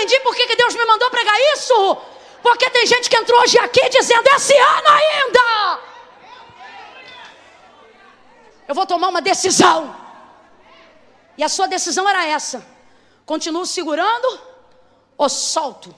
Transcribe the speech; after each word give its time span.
entendi 0.00 0.20
por 0.20 0.34
que 0.34 0.56
Deus 0.56 0.74
me 0.74 0.84
mandou 0.84 1.10
pregar 1.10 1.34
isso. 1.54 1.96
Porque 2.42 2.70
tem 2.70 2.86
gente 2.86 3.08
que 3.10 3.16
entrou 3.16 3.40
hoje 3.40 3.58
aqui 3.58 3.88
dizendo: 3.88 4.26
esse 4.28 4.56
ano 4.56 4.88
ainda. 4.88 5.80
Eu 8.66 8.74
vou 8.74 8.86
tomar 8.86 9.08
uma 9.08 9.20
decisão. 9.20 9.94
E 11.36 11.44
a 11.44 11.48
sua 11.48 11.66
decisão 11.66 12.08
era 12.08 12.26
essa: 12.26 12.64
continuo 13.26 13.66
segurando 13.66 14.40
ou 15.16 15.28
solto? 15.28 15.94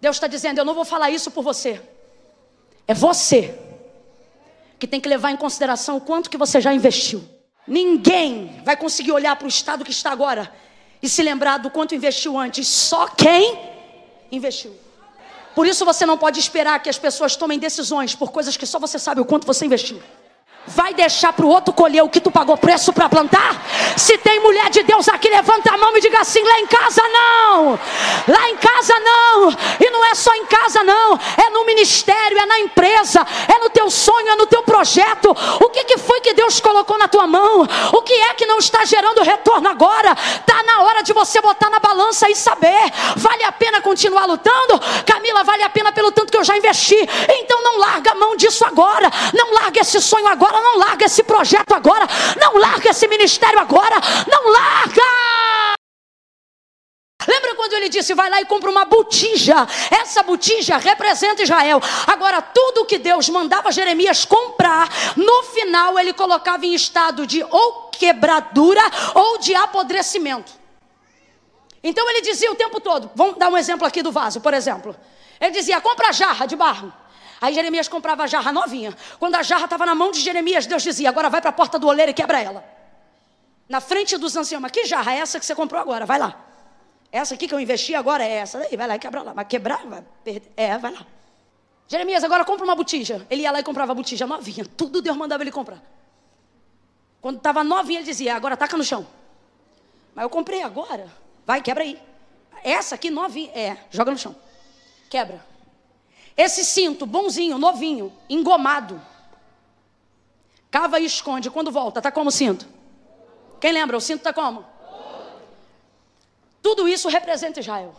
Deus 0.00 0.16
está 0.16 0.26
dizendo: 0.26 0.58
eu 0.58 0.64
não 0.64 0.74
vou 0.74 0.84
falar 0.84 1.10
isso 1.10 1.30
por 1.30 1.42
você. 1.42 1.80
É 2.86 2.94
você 2.94 3.58
que 4.78 4.88
tem 4.88 5.00
que 5.00 5.08
levar 5.08 5.30
em 5.30 5.36
consideração 5.36 5.96
o 5.96 6.00
quanto 6.00 6.28
que 6.28 6.36
você 6.36 6.60
já 6.60 6.74
investiu. 6.74 7.31
Ninguém 7.66 8.60
vai 8.64 8.76
conseguir 8.76 9.12
olhar 9.12 9.36
para 9.36 9.46
o 9.46 9.48
estado 9.48 9.84
que 9.84 9.90
está 9.90 10.10
agora 10.10 10.52
e 11.02 11.08
se 11.08 11.22
lembrar 11.22 11.58
do 11.58 11.70
quanto 11.70 11.94
investiu 11.94 12.38
antes. 12.38 12.66
Só 12.66 13.06
quem 13.08 13.58
investiu. 14.30 14.74
Por 15.54 15.66
isso 15.66 15.84
você 15.84 16.06
não 16.06 16.16
pode 16.16 16.40
esperar 16.40 16.82
que 16.82 16.88
as 16.88 16.98
pessoas 16.98 17.36
tomem 17.36 17.58
decisões 17.58 18.14
por 18.14 18.32
coisas 18.32 18.56
que 18.56 18.66
só 18.66 18.78
você 18.78 18.98
sabe 18.98 19.20
o 19.20 19.24
quanto 19.24 19.46
você 19.46 19.66
investiu. 19.66 20.02
Vai 20.64 20.94
deixar 20.94 21.32
para 21.32 21.44
o 21.44 21.48
outro 21.48 21.74
colher 21.74 22.04
o 22.04 22.08
que 22.08 22.20
tu 22.20 22.30
pagou 22.30 22.56
preço 22.56 22.92
para 22.92 23.08
plantar? 23.08 23.60
Se 23.96 24.16
tem 24.18 24.38
mulher 24.38 24.70
de 24.70 24.84
Deus 24.84 25.08
aqui, 25.08 25.28
levanta 25.28 25.74
a 25.74 25.76
mão 25.76 25.96
e 25.96 26.00
diga 26.00 26.20
assim: 26.20 26.40
lá 26.40 26.60
em 26.60 26.66
casa 26.68 27.02
não, 27.02 27.80
lá 28.28 28.48
em 28.48 28.56
casa 28.56 28.94
não, 29.00 29.50
e 29.80 29.90
não 29.90 30.04
é 30.04 30.14
só 30.14 30.32
em 30.36 30.46
casa 30.46 30.84
não, 30.84 31.18
é 31.36 31.50
no 31.50 31.66
ministério, 31.66 32.38
é 32.38 32.46
na 32.46 32.60
empresa, 32.60 33.26
é 33.52 33.58
no 33.58 33.70
teu 33.70 33.90
sonho, 33.90 34.28
é 34.28 34.36
no 34.36 34.46
teu 34.46 34.62
projeto. 34.62 35.36
O 35.60 35.68
que, 35.68 35.82
que 35.82 35.98
foi 35.98 36.20
que 36.20 36.32
Deus 36.32 36.60
colocou 36.60 36.96
na 36.96 37.08
tua 37.08 37.26
mão? 37.26 37.66
O 37.92 38.02
que 38.02 38.14
é 38.14 38.34
que 38.34 38.46
não 38.46 38.58
está 38.58 38.84
gerando 38.84 39.20
retorno 39.22 39.68
agora? 39.68 40.12
Está 40.12 40.62
na 40.62 40.82
hora 40.82 41.02
de 41.02 41.12
você 41.12 41.40
botar 41.40 41.70
na 41.70 41.80
balança 41.80 42.30
e 42.30 42.36
saber: 42.36 42.92
vale 43.16 43.42
a 43.42 43.50
pena 43.50 43.80
continuar 43.80 44.26
lutando? 44.26 44.80
Camila, 45.04 45.42
vale 45.42 45.64
a 45.64 45.70
pena 45.70 45.90
pelo 45.90 46.12
tanto 46.12 46.30
que 46.30 46.38
eu 46.38 46.44
já 46.44 46.56
investi, 46.56 46.96
então 47.40 47.62
não 47.64 47.78
larga 47.78 48.12
a 48.12 48.14
mão 48.14 48.36
disso 48.36 48.64
agora, 48.64 49.10
não 49.34 49.54
larga 49.54 49.80
esse 49.80 50.00
sonho 50.00 50.28
agora 50.28 50.51
agora, 50.52 50.62
não 50.62 50.78
larga 50.78 51.06
esse 51.06 51.22
projeto 51.22 51.72
agora, 51.72 52.06
não 52.40 52.58
larga 52.58 52.90
esse 52.90 53.08
ministério 53.08 53.58
agora, 53.58 53.96
não 54.30 54.50
larga. 54.50 55.02
Lembra 57.26 57.54
quando 57.54 57.72
ele 57.74 57.88
disse: 57.88 58.14
vai 58.14 58.28
lá 58.28 58.40
e 58.40 58.46
compra 58.46 58.70
uma 58.70 58.84
botija? 58.84 59.66
Essa 59.90 60.22
botija 60.22 60.76
representa 60.76 61.42
Israel. 61.42 61.80
Agora, 62.06 62.42
tudo 62.42 62.84
que 62.84 62.98
Deus 62.98 63.28
mandava 63.28 63.70
Jeremias 63.70 64.24
comprar, 64.24 64.88
no 65.16 65.42
final 65.44 65.98
ele 65.98 66.12
colocava 66.12 66.66
em 66.66 66.74
estado 66.74 67.26
de 67.26 67.42
ou 67.44 67.90
quebradura 67.90 68.82
ou 69.14 69.38
de 69.38 69.54
apodrecimento. 69.54 70.52
Então 71.82 72.08
ele 72.10 72.22
dizia 72.22 72.50
o 72.50 72.56
tempo 72.56 72.80
todo: 72.80 73.10
vamos 73.14 73.38
dar 73.38 73.48
um 73.48 73.56
exemplo 73.56 73.86
aqui 73.86 74.02
do 74.02 74.12
vaso, 74.12 74.40
por 74.40 74.52
exemplo. 74.52 74.94
Ele 75.40 75.52
dizia: 75.52 75.80
compra 75.80 76.12
jarra 76.12 76.46
de 76.46 76.56
barro. 76.56 76.92
Aí 77.42 77.52
Jeremias 77.52 77.88
comprava 77.88 78.22
a 78.22 78.26
jarra 78.28 78.52
novinha. 78.52 78.96
Quando 79.18 79.34
a 79.34 79.42
jarra 79.42 79.64
estava 79.64 79.84
na 79.84 79.96
mão 79.96 80.12
de 80.12 80.20
Jeremias, 80.20 80.64
Deus 80.64 80.80
dizia: 80.80 81.08
agora 81.08 81.28
vai 81.28 81.40
para 81.40 81.50
a 81.50 81.52
porta 81.52 81.76
do 81.76 81.88
oleiro 81.88 82.12
e 82.12 82.14
quebra 82.14 82.40
ela. 82.40 82.64
Na 83.68 83.80
frente 83.80 84.16
dos 84.16 84.36
anciãos, 84.36 84.62
mas 84.62 84.70
que 84.70 84.84
jarra 84.84 85.12
é 85.12 85.18
essa 85.18 85.40
que 85.40 85.44
você 85.44 85.52
comprou 85.52 85.80
agora? 85.80 86.06
Vai 86.06 86.20
lá. 86.20 86.40
Essa 87.10 87.34
aqui 87.34 87.48
que 87.48 87.54
eu 87.54 87.58
investi 87.58 87.96
agora 87.96 88.24
é 88.24 88.34
essa 88.34 88.60
daí, 88.60 88.76
vai 88.76 88.86
lá 88.86 88.94
e 88.94 88.98
quebra 89.00 89.22
lá. 89.22 89.32
Vai 89.32 89.44
quebrar, 89.44 89.84
vai 89.84 90.04
perder. 90.22 90.52
É, 90.56 90.78
vai 90.78 90.92
lá. 90.92 91.04
Jeremias, 91.88 92.22
agora 92.22 92.44
compra 92.44 92.64
uma 92.64 92.76
botija. 92.76 93.26
Ele 93.28 93.42
ia 93.42 93.50
lá 93.50 93.58
e 93.58 93.64
comprava 93.64 93.90
a 93.90 93.94
botija 93.94 94.24
novinha. 94.24 94.64
Tudo 94.76 95.02
Deus 95.02 95.16
mandava 95.16 95.42
ele 95.42 95.50
comprar. 95.50 95.82
Quando 97.20 97.38
estava 97.38 97.64
novinha, 97.64 97.98
ele 97.98 98.06
dizia: 98.06 98.36
agora 98.36 98.56
taca 98.56 98.76
no 98.76 98.84
chão. 98.84 99.04
Mas 100.14 100.22
eu 100.22 100.30
comprei 100.30 100.62
agora. 100.62 101.10
Vai, 101.44 101.60
quebra 101.60 101.82
aí. 101.82 102.00
Essa 102.62 102.94
aqui 102.94 103.10
novinha. 103.10 103.50
É, 103.50 103.78
joga 103.90 104.12
no 104.12 104.18
chão. 104.18 104.36
Quebra. 105.10 105.51
Esse 106.36 106.64
cinto, 106.64 107.04
bonzinho, 107.04 107.58
novinho, 107.58 108.12
engomado. 108.28 109.00
Cava 110.70 110.98
e 110.98 111.04
esconde. 111.04 111.50
Quando 111.50 111.70
volta, 111.70 112.00
tá 112.00 112.10
como 112.10 112.28
o 112.28 112.32
cinto? 112.32 112.66
Quem 113.60 113.72
lembra? 113.72 113.96
O 113.96 114.00
cinto 114.00 114.22
tá 114.22 114.32
como? 114.32 114.64
Tudo 116.62 116.88
isso 116.88 117.08
representa 117.08 117.60
Israel. 117.60 117.94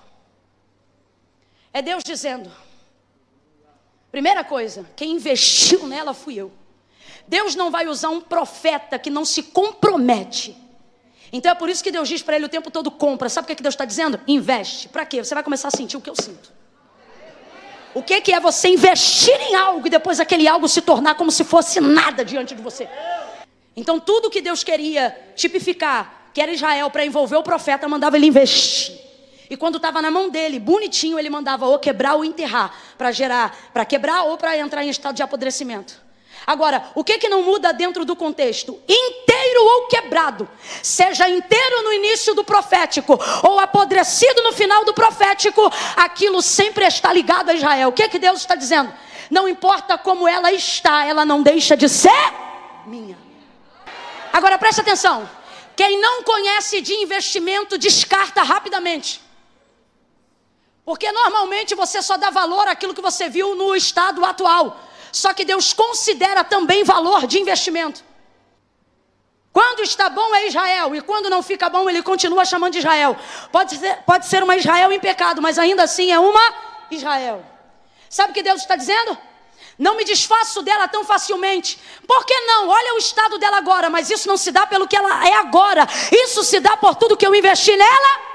É 1.72 1.82
Deus 1.82 2.04
dizendo: 2.04 2.52
primeira 4.12 4.44
coisa, 4.44 4.90
quem 4.96 5.12
investiu 5.12 5.88
nela 5.88 6.14
fui 6.14 6.36
eu. 6.36 6.52
Deus 7.28 7.56
não 7.56 7.72
vai 7.72 7.88
usar 7.88 8.10
um 8.10 8.22
profeta 8.22 8.98
que 8.98 9.10
não 9.10 9.24
se 9.24 9.44
compromete. 9.44 10.58
Então 11.32 11.52
é 11.52 11.56
por 11.56 11.70
isso 11.70 11.84
que 11.84 11.92
Deus 11.92 12.08
diz 12.08 12.22
para 12.22 12.36
ele 12.36 12.46
o 12.46 12.50
tempo 12.50 12.72
todo: 12.72 12.90
compra. 12.90 13.30
Sabe 13.30 13.52
o 13.52 13.56
que 13.56 13.62
Deus 13.62 13.74
está 13.74 13.86
dizendo? 13.86 14.20
Investe. 14.28 14.90
Para 14.90 15.06
quê? 15.06 15.24
Você 15.24 15.34
vai 15.34 15.44
começar 15.44 15.68
a 15.68 15.72
sentir 15.72 15.98
o 15.98 16.02
que 16.02 16.10
eu 16.10 16.16
sinto. 16.16 16.52
O 17.94 18.02
que, 18.02 18.20
que 18.22 18.34
é 18.34 18.40
você 18.40 18.70
investir 18.70 19.40
em 19.40 19.56
algo 19.56 19.86
e 19.86 19.90
depois 19.90 20.20
aquele 20.20 20.48
algo 20.48 20.68
se 20.68 20.81
tornar 20.81 21.16
como 21.16 21.31
se 21.31 21.44
fosse 21.44 21.80
nada 21.80 22.26
diante 22.26 22.56
de 22.56 22.62
você? 22.62 22.88
Então, 23.76 24.00
tudo 24.00 24.30
que 24.30 24.42
Deus 24.42 24.64
queria 24.64 25.16
tipificar, 25.36 26.30
que 26.34 26.42
era 26.42 26.52
Israel, 26.52 26.90
para 26.90 27.06
envolver 27.06 27.36
o 27.36 27.44
profeta, 27.44 27.88
mandava 27.88 28.18
ele 28.18 28.28
investir. 28.28 29.00
E 29.50 29.56
quando 29.56 29.78
estava 29.78 30.02
na 30.02 30.09
mão 30.09 30.30
dele, 30.30 30.59
bonitinho, 30.59 31.20
ele 31.20 31.30
mandava 31.30 31.68
ou 31.68 31.78
quebrar 31.78 32.16
ou 32.16 32.26
enterrar, 32.26 32.76
para 32.98 33.12
gerar, 33.12 33.56
para 33.72 33.86
quebrar 33.86 34.24
ou 34.24 34.38
para 34.38 34.58
entrar 34.58 34.84
em 34.84 34.90
estado 34.90 35.16
de 35.16 35.22
apodrecimento. 35.22 36.02
Agora, 36.46 36.92
o 36.96 37.03
que 37.03 37.18
que 37.18 37.30
não 37.30 37.44
muda 37.44 37.72
dentro 37.72 38.03
do 38.03 38.16
contexto? 38.16 38.80
Inteiro 39.53 39.66
ou 39.66 39.88
quebrado, 39.88 40.50
seja 40.81 41.30
inteiro 41.30 41.84
no 41.84 41.94
início 41.94 42.34
do 42.34 42.44
profético 42.44 43.19
ou 43.44 43.59
apodrecido 43.59 44.41
no 44.41 44.52
final 44.52 44.84
do 44.84 44.96
profético, 44.96 45.72
aquilo 45.96 46.41
sempre 46.41 46.86
está 46.88 47.14
ligado 47.14 47.52
a 47.52 47.53
Israel. 47.53 47.90
O 47.90 47.91
que 47.91 48.09
que 48.09 48.18
Deus 48.18 48.40
está 48.40 48.56
dizendo? 48.56 48.91
Não 49.30 49.47
importa 49.47 49.96
como 49.96 50.28
ela 50.28 50.52
está, 50.52 51.06
ela 51.06 51.24
não 51.24 51.44
deixa 51.44 51.78
de 51.78 51.88
ser 51.88 52.34
minha. 52.88 53.16
Agora 54.31 54.58
preste 54.58 54.81
atenção. 54.81 55.30
Quem 55.75 56.02
não 56.02 56.24
conhece 56.24 56.81
de 56.81 56.94
investimento 56.96 57.78
descarta 57.78 58.41
rapidamente. 58.41 59.22
Porque 60.84 61.12
normalmente 61.12 61.75
você 61.75 62.02
só 62.02 62.18
dá 62.18 62.31
valor 62.31 62.68
àquilo 62.68 62.94
que 62.94 63.02
você 63.02 63.30
viu 63.30 63.53
no 63.53 63.75
estado 63.75 64.25
atual. 64.25 64.80
Só 65.12 65.31
que 65.31 65.46
Deus 65.46 65.74
considera 65.74 66.44
também 66.44 66.84
valor 66.84 67.28
de 67.28 67.40
investimento. 67.40 68.03
Quando 69.84 69.90
está 69.90 70.10
bom 70.10 70.34
é 70.34 70.48
Israel, 70.48 70.96
e 70.96 71.02
quando 71.02 71.30
não 71.30 71.44
fica 71.44 71.68
bom, 71.68 71.90
ele 71.90 72.02
continua 72.02 72.46
chamando 72.46 72.72
de 72.72 72.80
Israel. 72.80 73.18
Pode 73.52 73.76
ser, 73.76 73.98
pode 74.06 74.26
ser 74.28 74.42
uma 74.42 74.56
Israel 74.56 74.94
em 74.94 75.00
pecado, 75.00 75.42
mas 75.42 75.60
ainda 75.60 75.84
assim 75.84 76.10
é 76.10 76.18
uma 76.18 76.54
Israel. 76.90 77.44
Sabe 78.10 78.32
o 78.32 78.34
que 78.34 78.42
Deus 78.42 78.62
está 78.62 78.78
dizendo? 78.78 79.18
Não 79.78 79.98
me 79.98 80.06
desfaço 80.06 80.62
dela 80.62 80.88
tão 80.88 81.04
facilmente. 81.04 81.78
Por 82.08 82.26
que 82.26 82.34
não? 82.34 82.70
Olha 82.70 82.96
o 82.96 82.98
estado 82.98 83.38
dela 83.38 83.58
agora, 83.58 83.90
mas 83.90 84.10
isso 84.10 84.26
não 84.26 84.38
se 84.38 84.52
dá 84.52 84.66
pelo 84.66 84.88
que 84.88 84.96
ela 84.96 85.28
é 85.28 85.34
agora. 85.34 85.86
Isso 86.14 86.46
se 86.46 86.62
dá 86.62 86.78
por 86.78 86.96
tudo 86.96 87.18
que 87.18 87.28
eu 87.28 87.36
investi 87.36 87.76
nela 87.76 88.33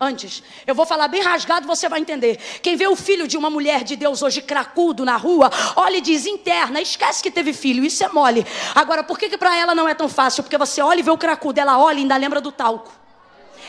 antes. 0.00 0.42
Eu 0.66 0.74
vou 0.74 0.86
falar 0.86 1.08
bem 1.08 1.22
rasgado, 1.22 1.66
você 1.66 1.88
vai 1.88 2.00
entender. 2.00 2.36
Quem 2.62 2.76
vê 2.76 2.86
o 2.86 2.96
filho 2.96 3.26
de 3.26 3.36
uma 3.36 3.50
mulher 3.50 3.84
de 3.84 3.96
Deus 3.96 4.22
hoje 4.22 4.40
cracudo 4.42 5.04
na 5.04 5.16
rua, 5.16 5.50
olha 5.76 5.96
e 5.96 6.00
diz 6.00 6.26
interna, 6.26 6.80
esquece 6.80 7.22
que 7.22 7.30
teve 7.30 7.52
filho, 7.52 7.84
isso 7.84 8.04
é 8.04 8.08
mole. 8.08 8.46
Agora, 8.74 9.02
por 9.02 9.18
que, 9.18 9.28
que 9.28 9.38
para 9.38 9.56
ela 9.56 9.74
não 9.74 9.88
é 9.88 9.94
tão 9.94 10.08
fácil? 10.08 10.42
Porque 10.42 10.58
você 10.58 10.80
olha 10.80 11.00
e 11.00 11.02
vê 11.02 11.10
o 11.10 11.18
cracudo, 11.18 11.60
ela 11.60 11.78
olha 11.78 11.98
e 11.98 12.02
ainda 12.02 12.16
lembra 12.16 12.40
do 12.40 12.52
talco. 12.52 12.92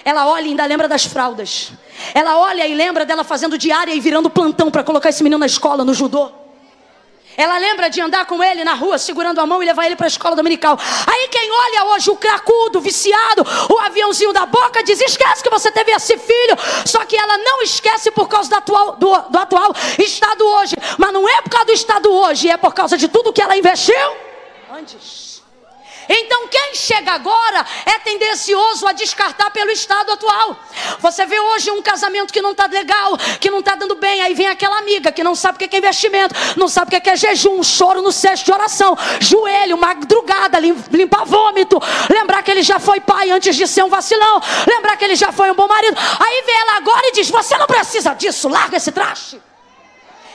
Ela 0.06 0.28
olha 0.28 0.46
e 0.46 0.50
ainda 0.50 0.66
lembra 0.66 0.88
das 0.88 1.06
fraldas. 1.06 1.72
Ela 2.14 2.38
olha 2.38 2.66
e 2.66 2.74
lembra 2.74 3.06
dela 3.06 3.24
fazendo 3.24 3.58
diária 3.58 3.94
e 3.94 4.00
virando 4.00 4.30
plantão 4.30 4.72
para 4.72 4.84
colocar 4.84 5.10
esse 5.10 5.24
menino 5.24 5.40
na 5.40 5.46
escola, 5.46 5.84
no 5.84 5.94
judô. 5.94 6.39
Ela 7.40 7.58
lembra 7.58 7.90
de 7.90 8.02
andar 8.02 8.26
com 8.26 8.44
ele 8.44 8.66
na 8.66 8.74
rua, 8.74 8.98
segurando 8.98 9.40
a 9.40 9.46
mão 9.46 9.64
e 9.64 9.66
levar 9.66 9.86
ele 9.86 9.96
para 9.96 10.08
a 10.08 10.14
escola 10.16 10.36
dominical. 10.36 10.78
Aí 11.08 11.30
quem 11.30 11.50
olha 11.50 11.86
hoje 11.86 12.12
o 12.12 12.18
cracudo, 12.18 12.82
viciado, 12.82 13.46
o 13.70 13.80
aviãozinho 13.80 14.34
da 14.34 14.46
boca, 14.46 14.84
diz: 14.84 15.00
esquece 15.00 15.42
que 15.42 15.50
você 15.50 15.72
teve 15.72 15.90
esse 15.94 16.18
filho. 16.18 16.58
Só 16.86 17.06
que 17.06 17.16
ela 17.16 17.38
não 17.38 17.62
esquece 17.62 18.12
por 18.12 18.28
causa 18.28 18.50
do 18.50 18.56
atual, 18.58 18.96
do, 18.98 19.18
do 19.30 19.38
atual 19.38 19.74
estado 19.98 20.46
hoje. 20.46 20.76
Mas 20.98 21.14
não 21.14 21.30
é 21.30 21.42
por 21.42 21.50
causa 21.50 21.68
do 21.68 21.72
estado 21.72 22.12
hoje, 22.12 22.50
é 22.50 22.58
por 22.58 22.74
causa 22.74 22.98
de 22.98 23.08
tudo 23.08 23.32
que 23.32 23.42
ela 23.42 23.56
investiu 23.56 23.96
antes. 24.78 25.29
Então, 26.10 26.48
quem 26.48 26.74
chega 26.74 27.12
agora 27.12 27.64
é 27.86 28.00
tendencioso 28.00 28.88
a 28.88 28.92
descartar 28.92 29.52
pelo 29.52 29.70
estado 29.70 30.12
atual. 30.12 30.60
Você 31.00 31.24
vê 31.28 31.40
hoje 31.40 31.70
um 31.70 31.84
casamento 31.84 32.34
que 32.34 32.42
não 32.42 32.52
está 32.52 32.66
legal, 32.66 33.16
que 33.40 33.52
não 33.52 33.60
está 33.60 33.76
dando 33.76 33.94
bem. 33.94 34.20
Aí 34.22 34.34
vem 34.34 34.48
aquela 34.48 34.80
amiga 34.80 35.12
que 35.12 35.24
não 35.24 35.36
sabe 35.36 35.64
o 35.64 35.70
que 35.70 35.76
é 35.76 35.78
investimento, 35.80 36.34
não 36.58 36.68
sabe 36.68 36.96
o 36.96 37.02
que 37.02 37.10
é 37.10 37.16
jejum, 37.16 37.62
choro 37.62 38.02
no 38.02 38.12
cesto 38.12 38.46
de 38.46 38.52
oração, 38.52 38.98
joelho, 39.20 39.78
madrugada, 39.78 40.60
limpar 40.60 41.26
vômito. 41.26 41.80
Lembrar 42.10 42.42
que 42.42 42.50
ele 42.50 42.64
já 42.64 42.80
foi 42.80 43.00
pai 43.00 43.30
antes 43.30 43.56
de 43.56 43.68
ser 43.68 43.84
um 43.84 43.90
vacilão. 43.90 44.42
Lembrar 44.68 44.98
que 44.98 45.06
ele 45.06 45.16
já 45.16 45.32
foi 45.32 45.52
um 45.52 45.56
bom 45.56 45.68
marido. 45.68 45.96
Aí 46.20 46.44
vê 46.44 46.52
ela 46.54 46.78
agora 46.78 47.08
e 47.08 47.12
diz: 47.12 47.30
Você 47.30 47.56
não 47.58 47.68
precisa 47.68 48.14
disso, 48.16 48.50
larga 48.50 48.78
esse 48.78 48.92
traste. 48.92 49.49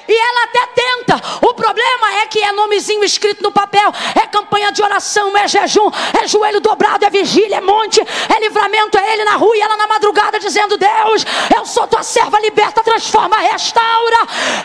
E 0.06 0.12
ela 0.12 0.44
até 0.44 0.66
tenta. 0.66 1.14
O 1.46 1.54
problema 1.54 2.14
é 2.20 2.26
que 2.26 2.42
é 2.42 2.52
nomezinho 2.52 3.02
escrito 3.04 3.42
no 3.42 3.50
papel. 3.50 3.92
É 4.14 4.26
campanha 4.26 4.70
de 4.70 4.82
oração, 4.82 5.36
é 5.36 5.48
jejum, 5.48 5.90
é 6.20 6.26
joelho 6.26 6.60
dobrado, 6.60 7.04
é 7.04 7.10
vigília, 7.10 7.56
é 7.56 7.60
monte, 7.60 8.00
é 8.00 8.40
livramento, 8.40 8.98
é 8.98 9.12
ele 9.12 9.24
na 9.24 9.36
rua 9.36 9.56
e 9.56 9.60
ela 9.60 9.76
na 9.76 9.86
madrugada 9.86 10.38
dizendo: 10.38 10.76
Deus, 10.76 11.24
eu 11.56 11.64
sou 11.64 11.86
tua 11.86 12.02
serva, 12.02 12.38
liberta, 12.40 12.82
transforma, 12.82 13.36
restaura. 13.38 14.18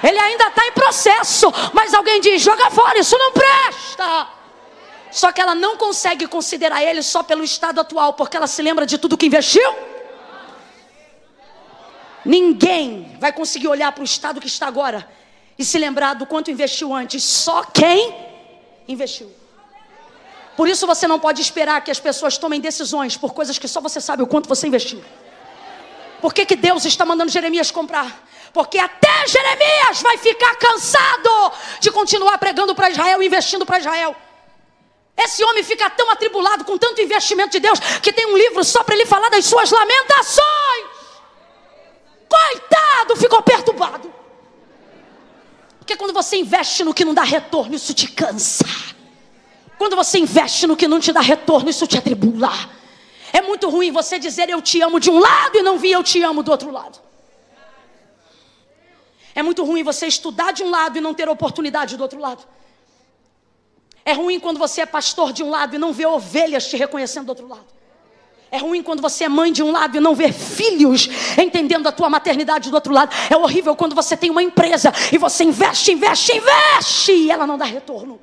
Ele 0.04 0.20
ainda 0.20 0.48
está 0.48 0.68
em 0.68 0.72
processo, 0.72 1.52
mas 1.74 1.94
alguém 1.94 2.20
diz: 2.20 2.42
joga 2.42 2.70
fora, 2.70 3.00
isso 3.00 3.18
não 3.18 3.32
presta. 3.32 4.28
Só 5.12 5.32
que 5.32 5.42
ela 5.42 5.56
não 5.56 5.76
consegue 5.78 6.28
considerar 6.28 6.84
ele 6.84 7.02
só 7.02 7.24
pelo 7.24 7.44
estado 7.44 7.80
atual, 7.80 8.14
porque 8.14 8.38
ela 8.38 8.46
se 8.46 8.62
lembra 8.62 8.86
de 8.86 8.98
tudo 8.98 9.18
que 9.18 9.26
investiu. 9.26 9.74
Ninguém 12.26 13.18
vai 13.20 13.32
conseguir 13.32 13.70
olhar 13.70 13.92
para 13.94 14.02
o 14.02 14.06
estado 14.06 14.42
que 14.42 14.48
está 14.48 14.68
agora 14.68 15.19
e 15.60 15.66
se 15.66 15.78
lembrar 15.78 16.14
do 16.14 16.26
quanto 16.26 16.50
investiu 16.50 16.94
antes. 16.96 17.22
Só 17.22 17.64
quem 17.64 18.16
investiu. 18.88 19.30
Por 20.56 20.70
isso 20.70 20.88
você 20.88 21.06
não 21.06 21.20
pode 21.20 21.42
esperar 21.42 21.82
que 21.84 21.92
as 21.92 22.00
pessoas 22.00 22.38
tomem 22.38 22.62
decisões 22.62 23.18
por 23.18 23.34
coisas 23.34 23.60
que 23.60 23.68
só 23.68 23.82
você 23.82 24.00
sabe 24.00 24.24
o 24.24 24.28
quanto 24.28 24.48
você 24.48 24.68
investiu. 24.68 25.04
Por 26.22 26.34
que, 26.34 26.46
que 26.46 26.56
Deus 26.56 26.86
está 26.86 27.06
mandando 27.06 27.32
Jeremias 27.32 27.72
comprar? 27.72 28.28
Porque 28.54 28.78
até 28.78 29.28
Jeremias 29.28 30.02
vai 30.02 30.18
ficar 30.18 30.56
cansado 30.56 31.52
de 31.80 31.92
continuar 31.92 32.38
pregando 32.38 32.74
para 32.74 32.90
Israel, 32.90 33.22
investindo 33.22 33.66
para 33.66 33.80
Israel. 33.80 34.16
Esse 35.16 35.44
homem 35.44 35.64
fica 35.64 35.90
tão 35.90 36.10
atribulado 36.10 36.64
com 36.64 36.78
tanto 36.78 37.02
investimento 37.02 37.52
de 37.52 37.60
Deus 37.60 37.80
que 38.02 38.14
tem 38.14 38.26
um 38.26 38.38
livro 38.38 38.64
só 38.64 38.82
para 38.84 38.96
ele 38.96 39.06
falar 39.06 39.30
das 39.30 39.46
suas 39.46 39.70
lamentações. 39.70 40.86
Coitado, 42.30 43.18
ficou 43.18 43.42
perturbado. 43.42 44.20
Porque 45.90 45.98
quando 45.98 46.14
você 46.14 46.29
investe 46.40 46.84
no 46.84 46.94
que 46.94 47.06
não 47.06 47.14
dá 47.14 47.24
retorno, 47.24 47.76
isso 47.76 47.94
te 47.94 48.08
cansa. 48.08 48.66
Quando 49.78 49.96
você 49.96 50.20
investe 50.20 50.68
no 50.68 50.76
que 50.76 50.88
não 50.88 51.00
te 51.00 51.12
dá 51.12 51.22
retorno, 51.22 51.70
isso 51.70 51.88
te 51.88 51.98
atribula. 51.98 52.52
É 53.32 53.42
muito 53.42 53.70
ruim 53.70 53.92
você 53.92 54.20
dizer 54.20 54.50
eu 54.50 54.62
te 54.62 54.82
amo 54.82 55.00
de 55.00 55.10
um 55.10 55.20
lado 55.20 55.58
e 55.58 55.62
não 55.62 55.78
vir 55.78 55.92
eu 55.92 56.04
te 56.04 56.22
amo 56.22 56.44
do 56.44 56.52
outro 56.52 56.72
lado. 56.72 57.00
É 59.34 59.42
muito 59.42 59.64
ruim 59.64 59.84
você 59.84 60.08
estudar 60.08 60.52
de 60.52 60.64
um 60.64 60.70
lado 60.70 60.98
e 60.98 61.02
não 61.02 61.14
ter 61.14 61.30
oportunidade 61.30 61.96
do 61.96 62.02
outro 62.02 62.20
lado. 62.20 62.44
É 64.04 64.14
ruim 64.14 64.40
quando 64.40 64.58
você 64.58 64.82
é 64.82 64.86
pastor 64.86 65.32
de 65.32 65.44
um 65.44 65.50
lado 65.50 65.76
e 65.76 65.78
não 65.78 65.94
vê 65.94 66.06
ovelhas 66.06 66.68
te 66.68 66.76
reconhecendo 66.76 67.28
do 67.28 67.30
outro 67.30 67.48
lado. 67.48 67.79
É 68.51 68.57
ruim 68.57 68.81
quando 68.81 69.01
você 69.01 69.25
é 69.25 69.30
mãe 69.30 69.51
de 69.51 69.62
um 69.62 69.72
lado 69.72 69.96
e 69.96 70.00
não 70.00 70.16
vê 70.16 70.31
filhos 70.31 71.07
entendendo 71.38 71.88
a 71.88 71.92
tua 71.92 72.10
maternidade 72.10 72.69
do 72.69 72.74
outro 72.74 72.92
lado. 72.92 73.16
É 73.30 73.38
horrível 73.38 73.75
quando 73.75 73.96
você 73.96 74.18
tem 74.18 74.30
uma 74.30 74.42
empresa 74.42 74.92
e 75.12 75.18
você 75.18 75.44
investe, 75.44 75.92
investe, 75.92 76.36
investe 76.36 77.12
e 77.12 77.31
ela 77.31 77.46
não 77.46 77.57
dá 77.57 77.66
retorno. 77.66 78.19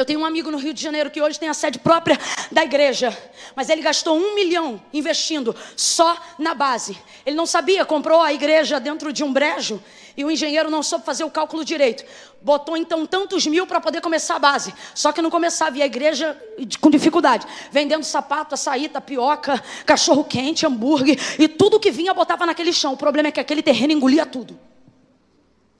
Eu 0.00 0.04
tenho 0.06 0.20
um 0.20 0.24
amigo 0.24 0.50
no 0.50 0.56
Rio 0.56 0.72
de 0.72 0.80
Janeiro 0.80 1.10
que 1.10 1.20
hoje 1.20 1.38
tem 1.38 1.50
a 1.50 1.52
sede 1.52 1.78
própria 1.78 2.18
da 2.50 2.64
igreja, 2.64 3.14
mas 3.54 3.68
ele 3.68 3.82
gastou 3.82 4.16
um 4.16 4.34
milhão 4.34 4.80
investindo 4.94 5.54
só 5.76 6.16
na 6.38 6.54
base. 6.54 6.96
Ele 7.26 7.36
não 7.36 7.44
sabia, 7.44 7.84
comprou 7.84 8.22
a 8.22 8.32
igreja 8.32 8.80
dentro 8.80 9.12
de 9.12 9.22
um 9.22 9.30
brejo 9.30 9.78
e 10.16 10.24
o 10.24 10.30
engenheiro 10.30 10.70
não 10.70 10.82
soube 10.82 11.04
fazer 11.04 11.22
o 11.22 11.30
cálculo 11.30 11.66
direito. 11.66 12.02
Botou 12.40 12.78
então 12.78 13.04
tantos 13.04 13.46
mil 13.46 13.66
para 13.66 13.78
poder 13.78 14.00
começar 14.00 14.36
a 14.36 14.38
base. 14.38 14.72
Só 14.94 15.12
que 15.12 15.20
não 15.20 15.28
começava, 15.28 15.76
e 15.76 15.82
a 15.82 15.86
igreja 15.86 16.34
com 16.80 16.88
dificuldade. 16.88 17.46
Vendendo 17.70 18.02
sapato, 18.02 18.54
açaí, 18.54 18.88
tapioca, 18.88 19.62
cachorro 19.84 20.24
quente, 20.24 20.64
hambúrguer 20.64 21.18
e 21.38 21.46
tudo 21.46 21.78
que 21.78 21.90
vinha 21.90 22.14
botava 22.14 22.46
naquele 22.46 22.72
chão. 22.72 22.94
O 22.94 22.96
problema 22.96 23.28
é 23.28 23.32
que 23.32 23.40
aquele 23.40 23.62
terreno 23.62 23.92
engolia 23.92 24.24
tudo. 24.24 24.58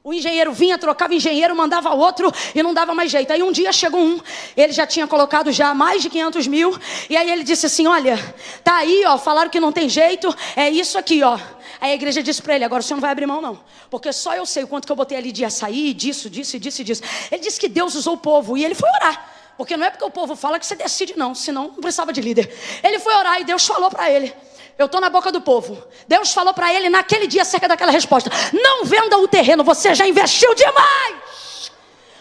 O 0.02 0.14
engenheiro 0.14 0.50
vinha, 0.50 0.79
trocava 0.79 1.14
engenheiro, 1.14 1.55
mandava 1.55 1.91
outro 1.91 2.32
e 2.55 2.62
não 2.62 2.73
dava 2.73 2.94
mais 2.94 3.11
jeito. 3.11 3.31
Aí 3.35 3.43
um 3.43 3.52
dia 3.52 3.70
chegou 3.70 4.00
um, 4.00 4.19
ele 4.56 4.73
já 4.73 4.87
tinha 4.87 5.06
colocado 5.06 5.52
já 5.52 5.75
mais 5.75 6.00
de 6.00 6.08
500 6.08 6.47
mil. 6.47 6.75
E 7.11 7.19
aí 7.19 7.31
ele 7.31 7.44
disse 7.44 7.67
assim: 7.67 7.87
Olha, 7.87 8.17
tá 8.64 8.76
aí, 8.76 9.05
ó, 9.05 9.19
falaram 9.19 9.50
que 9.50 9.61
não 9.61 9.70
tem 9.70 9.91
jeito, 9.91 10.35
é 10.56 10.70
isso 10.70 10.97
aqui, 10.97 11.23
ó. 11.23 11.38
Aí 11.79 11.91
a 11.91 11.94
igreja 11.94 12.23
disse 12.23 12.41
para 12.41 12.55
ele: 12.55 12.64
Agora 12.64 12.81
o 12.81 12.82
senhor 12.82 12.97
não 12.97 13.02
vai 13.02 13.11
abrir 13.11 13.26
mão, 13.26 13.43
não, 13.43 13.61
porque 13.91 14.11
só 14.11 14.35
eu 14.35 14.47
sei 14.47 14.64
o 14.64 14.69
quanto 14.69 14.87
que 14.87 14.93
eu 14.93 14.97
botei 14.97 15.19
ali 15.19 15.31
de 15.31 15.44
açaí, 15.44 15.93
disso, 15.93 16.31
disso, 16.31 16.58
disso 16.58 16.82
disso. 16.82 17.03
Ele 17.31 17.43
disse 17.43 17.61
que 17.61 17.69
Deus 17.69 17.94
usou 17.94 18.14
o 18.14 18.19
povo 18.19 18.56
e 18.56 18.64
ele 18.64 18.75
foi 18.75 18.88
orar. 18.88 19.31
Porque 19.58 19.76
não 19.76 19.85
é 19.85 19.91
porque 19.91 20.05
o 20.06 20.11
povo 20.11 20.35
fala 20.35 20.58
que 20.58 20.64
você 20.64 20.75
decide, 20.75 21.12
não, 21.19 21.35
senão 21.35 21.64
não 21.64 21.75
precisava 21.75 22.11
de 22.14 22.23
líder. 22.23 22.50
Ele 22.82 22.99
foi 22.99 23.14
orar 23.14 23.38
e 23.43 23.44
Deus 23.44 23.67
falou 23.67 23.91
para 23.91 24.11
ele. 24.11 24.35
Eu 24.78 24.87
estou 24.87 25.00
na 25.00 25.11
boca 25.11 25.31
do 25.31 25.40
povo. 25.40 25.82
Deus 26.08 26.32
falou 26.32 26.55
para 26.55 26.72
ele 26.72 26.88
naquele 26.88 27.26
dia 27.26 27.43
acerca 27.43 27.69
daquela 27.69 27.93
resposta: 27.93 28.31
Não 28.52 28.84
venda 28.84 29.19
o 29.19 29.28
terreno, 29.28 29.62
você 29.62 29.94
já 29.94 30.06
investiu 30.06 30.55
demais 30.55 31.31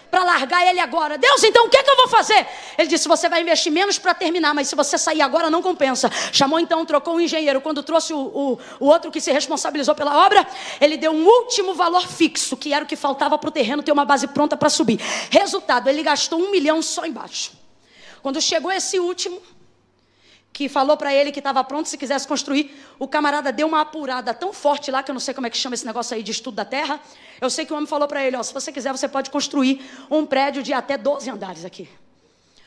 para 0.09 0.23
largar 0.23 0.65
ele 0.67 0.79
agora. 0.79 1.17
Deus, 1.17 1.43
então 1.43 1.67
o 1.67 1.69
que, 1.69 1.77
é 1.77 1.83
que 1.83 1.89
eu 1.89 1.95
vou 1.95 2.07
fazer? 2.07 2.45
Ele 2.77 2.87
disse: 2.87 3.07
Você 3.07 3.29
vai 3.29 3.41
investir 3.41 3.71
menos 3.71 3.97
para 3.97 4.13
terminar, 4.13 4.53
mas 4.53 4.67
se 4.67 4.75
você 4.75 4.97
sair 4.97 5.21
agora 5.21 5.49
não 5.49 5.61
compensa. 5.61 6.09
Chamou 6.31 6.59
então, 6.59 6.85
trocou 6.85 7.15
o 7.15 7.21
engenheiro. 7.21 7.61
Quando 7.61 7.83
trouxe 7.83 8.13
o, 8.13 8.19
o, 8.19 8.59
o 8.79 8.85
outro 8.87 9.11
que 9.11 9.21
se 9.21 9.31
responsabilizou 9.31 9.95
pela 9.95 10.25
obra, 10.25 10.45
ele 10.81 10.97
deu 10.97 11.11
um 11.11 11.25
último 11.25 11.73
valor 11.73 12.07
fixo, 12.07 12.57
que 12.57 12.73
era 12.73 12.83
o 12.83 12.87
que 12.87 12.95
faltava 12.95 13.37
para 13.37 13.47
o 13.47 13.51
terreno 13.51 13.83
ter 13.83 13.91
uma 13.91 14.05
base 14.05 14.27
pronta 14.27 14.57
para 14.57 14.69
subir. 14.69 14.99
Resultado: 15.29 15.87
ele 15.89 16.03
gastou 16.03 16.39
um 16.39 16.51
milhão 16.51 16.81
só 16.81 17.05
embaixo. 17.05 17.51
Quando 18.21 18.41
chegou 18.41 18.71
esse 18.71 18.99
último, 18.99 19.41
que 20.51 20.67
falou 20.67 20.97
para 20.97 21.13
ele 21.13 21.31
que 21.31 21.39
estava 21.39 21.63
pronto 21.63 21.87
se 21.87 21.97
quisesse 21.97 22.27
construir. 22.27 22.75
O 22.97 23.07
camarada 23.07 23.51
deu 23.51 23.67
uma 23.67 23.81
apurada 23.81 24.33
tão 24.33 24.51
forte 24.51 24.91
lá, 24.91 25.01
que 25.01 25.11
eu 25.11 25.13
não 25.13 25.19
sei 25.19 25.33
como 25.33 25.47
é 25.47 25.49
que 25.49 25.57
chama 25.57 25.75
esse 25.75 25.85
negócio 25.85 26.15
aí 26.15 26.23
de 26.23 26.31
estudo 26.31 26.55
da 26.55 26.65
terra. 26.65 26.99
Eu 27.39 27.49
sei 27.49 27.65
que 27.65 27.71
o 27.73 27.75
homem 27.75 27.87
falou 27.87 28.07
para 28.07 28.23
ele: 28.25 28.35
ó, 28.35 28.43
se 28.43 28.53
você 28.53 28.71
quiser, 28.71 28.91
você 28.91 29.07
pode 29.07 29.29
construir 29.29 29.81
um 30.09 30.25
prédio 30.25 30.61
de 30.61 30.73
até 30.73 30.97
12 30.97 31.29
andares 31.29 31.63
aqui. 31.63 31.89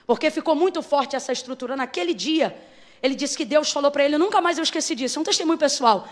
Porque 0.06 0.30
ficou 0.30 0.54
muito 0.54 0.82
forte 0.82 1.16
essa 1.16 1.32
estrutura. 1.32 1.76
Naquele 1.76 2.14
dia, 2.14 2.56
ele 3.02 3.14
disse 3.14 3.36
que 3.36 3.44
Deus 3.44 3.70
falou 3.70 3.90
para 3.90 4.04
ele: 4.04 4.16
nunca 4.16 4.40
mais 4.40 4.58
eu 4.58 4.64
esqueci 4.64 4.94
disso. 4.94 5.18
É 5.18 5.20
um 5.22 5.24
testemunho 5.24 5.58
pessoal. 5.58 6.08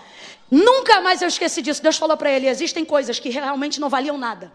Nunca 0.50 1.00
mais 1.00 1.22
eu 1.22 1.28
esqueci 1.28 1.62
disso. 1.62 1.82
Deus 1.82 1.96
falou 1.96 2.17
para 2.17 2.31
ele: 2.31 2.49
existem 2.49 2.84
coisas 2.84 3.19
que 3.19 3.31
realmente 3.31 3.81
não 3.81 3.88
valiam 3.88 4.19
nada. 4.19 4.52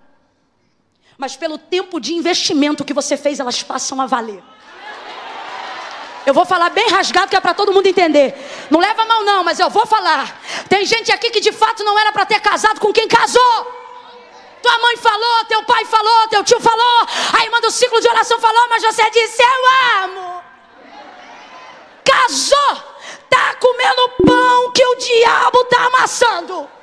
Mas 1.18 1.36
pelo 1.36 1.58
tempo 1.58 2.00
de 2.00 2.14
investimento 2.14 2.84
que 2.84 2.94
você 2.94 3.16
fez, 3.16 3.40
elas 3.40 3.64
passam 3.64 4.02
a 4.02 4.06
valer. 4.06 4.44
Eu 6.26 6.34
vou 6.34 6.46
falar 6.46 6.70
bem 6.72 6.90
rasgado 6.90 7.30
que 7.30 7.36
é 7.36 7.40
para 7.40 7.54
todo 7.54 7.72
mundo 7.72 7.86
entender. 7.86 8.34
Não 8.70 8.80
leva 8.80 9.06
mal 9.06 9.24
não, 9.24 9.44
mas 9.44 9.60
eu 9.60 9.70
vou 9.70 9.86
falar. 9.86 10.40
Tem 10.68 10.86
gente 10.86 11.12
aqui 11.12 11.30
que 11.30 11.40
de 11.40 11.52
fato 11.52 11.84
não 11.84 11.98
era 12.00 12.12
para 12.12 12.26
ter 12.26 12.40
casado 12.40 12.80
com 12.80 12.92
quem 12.92 13.08
casou. 13.08 13.86
Tua 14.62 14.80
mãe 14.80 14.98
falou, 14.98 15.46
teu 15.48 15.62
pai 15.64 15.86
falou, 15.86 16.28
teu 16.28 16.44
tio 16.44 16.60
falou, 16.60 17.08
a 17.38 17.44
irmã 17.44 17.62
do 17.62 17.70
ciclo 17.70 18.02
de 18.02 18.08
oração 18.08 18.40
falou, 18.40 18.68
mas 18.68 18.82
você 18.82 19.08
disse: 19.12 19.44
Eu 19.44 20.04
amo. 20.04 20.44
Casou, 22.04 22.84
tá 23.30 23.56
comendo 23.60 24.10
pão 24.26 24.72
que 24.72 24.84
o 24.84 24.96
diabo 24.96 25.64
tá 25.66 25.86
amassando. 25.86 26.75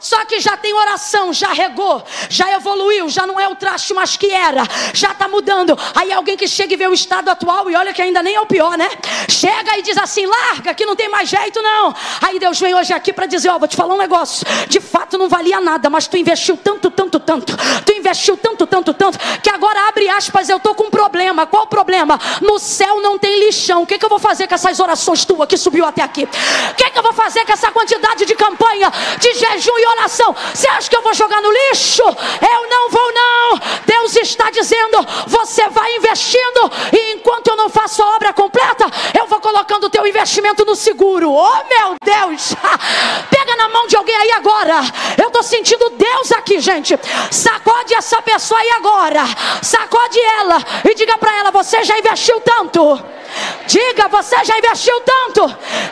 Só 0.00 0.24
que 0.24 0.40
já 0.40 0.56
tem 0.56 0.72
oração, 0.72 1.30
já 1.30 1.52
regou, 1.52 2.02
já 2.30 2.50
evoluiu, 2.52 3.06
já 3.10 3.26
não 3.26 3.38
é 3.38 3.46
o 3.46 3.54
traste 3.54 3.92
mais 3.92 4.16
que 4.16 4.32
era, 4.32 4.62
já 4.94 5.12
está 5.12 5.28
mudando. 5.28 5.78
Aí 5.94 6.10
alguém 6.10 6.38
que 6.38 6.48
chega 6.48 6.72
e 6.72 6.76
vê 6.76 6.88
o 6.88 6.94
estado 6.94 7.28
atual 7.28 7.70
e 7.70 7.76
olha 7.76 7.92
que 7.92 8.00
ainda 8.00 8.22
nem 8.22 8.34
é 8.34 8.40
o 8.40 8.46
pior, 8.46 8.78
né? 8.78 8.88
Chega 9.28 9.78
e 9.78 9.82
diz 9.82 9.98
assim: 9.98 10.24
larga, 10.24 10.72
que 10.72 10.86
não 10.86 10.96
tem 10.96 11.10
mais 11.10 11.28
jeito 11.28 11.60
não. 11.60 11.94
Aí 12.22 12.38
Deus 12.38 12.58
vem 12.58 12.74
hoje 12.74 12.94
aqui 12.94 13.12
para 13.12 13.26
dizer: 13.26 13.50
Ó, 13.50 13.56
oh, 13.56 13.58
vou 13.58 13.68
te 13.68 13.76
falar 13.76 13.94
um 13.94 13.98
negócio. 13.98 14.46
De 14.68 14.80
fato 14.80 15.18
não 15.18 15.28
valia 15.28 15.60
nada, 15.60 15.90
mas 15.90 16.08
tu 16.08 16.16
investiu 16.16 16.56
tanto, 16.56 16.90
tanto, 16.90 17.20
tanto. 17.20 17.54
Tu 17.84 17.92
investiu 17.92 18.38
tanto, 18.38 18.66
tanto, 18.66 18.94
tanto, 18.94 19.18
que 19.42 19.50
agora 19.50 19.86
abre 19.88 20.08
aspas, 20.08 20.48
eu 20.48 20.58
tô 20.58 20.74
com 20.74 20.84
um 20.84 20.90
problema. 20.90 21.46
Qual 21.46 21.64
o 21.64 21.66
problema? 21.66 22.18
No 22.40 22.58
céu 22.58 23.02
não 23.02 23.18
tem 23.18 23.38
lixão. 23.38 23.82
O 23.82 23.86
que, 23.86 23.98
que 23.98 24.04
eu 24.04 24.08
vou 24.08 24.18
fazer 24.18 24.46
com 24.46 24.54
essas 24.54 24.80
orações 24.80 25.26
tuas 25.26 25.46
que 25.46 25.58
subiu 25.58 25.84
até 25.84 26.02
aqui? 26.02 26.24
O 26.24 26.74
que, 26.74 26.90
que 26.90 26.98
eu 26.98 27.02
vou 27.02 27.12
fazer 27.12 27.44
com 27.44 27.52
essa 27.52 27.70
quantidade 27.70 28.24
de 28.24 28.34
campanha, 28.34 28.90
de 29.18 29.34
jejum 29.34 29.78
e 29.78 29.89
oração. 29.90 30.34
Você 30.54 30.68
acha 30.68 30.88
que 30.88 30.96
eu 30.96 31.02
vou 31.02 31.14
jogar 31.14 31.40
no 31.42 31.50
lixo? 31.50 32.02
Eu 32.02 32.68
não 32.68 32.90
vou, 32.90 33.12
não. 33.12 33.60
Deus 33.86 34.16
está 34.16 34.50
dizendo: 34.50 35.06
você 35.26 35.68
vai 35.68 35.96
investindo, 35.96 36.70
e 36.92 37.14
enquanto 37.14 37.48
eu 37.48 37.56
não 37.56 37.68
faço 37.68 38.02
a 38.02 38.16
obra 38.16 38.32
completa, 38.32 38.86
eu 39.18 39.26
vou 39.26 39.40
colocando 39.40 39.84
o 39.84 39.90
teu 39.90 40.06
investimento 40.06 40.64
no 40.64 40.74
seguro. 40.74 41.32
Oh, 41.32 41.64
meu 41.68 41.94
Deus! 42.02 42.54
Pega 43.30 43.56
na 43.56 43.68
mão 43.68 43.86
de 43.86 43.96
alguém 43.96 44.16
aí 44.16 44.32
agora. 44.32 44.80
Eu 45.20 45.28
estou 45.28 45.42
sentindo 45.42 45.90
Deus 45.90 46.32
aqui, 46.32 46.60
gente. 46.60 46.98
Sacode 47.30 47.94
essa 47.94 48.20
pessoa 48.22 48.60
aí 48.60 48.70
agora. 48.70 49.22
Sacode 49.62 50.20
ela 50.38 50.58
e 50.88 50.94
diga 50.94 51.16
para 51.18 51.36
ela: 51.36 51.50
você 51.50 51.82
já 51.84 51.98
investiu 51.98 52.40
tanto. 52.40 53.19
Diga, 53.66 54.08
você 54.08 54.44
já 54.44 54.58
investiu 54.58 55.00
tanto 55.02 55.46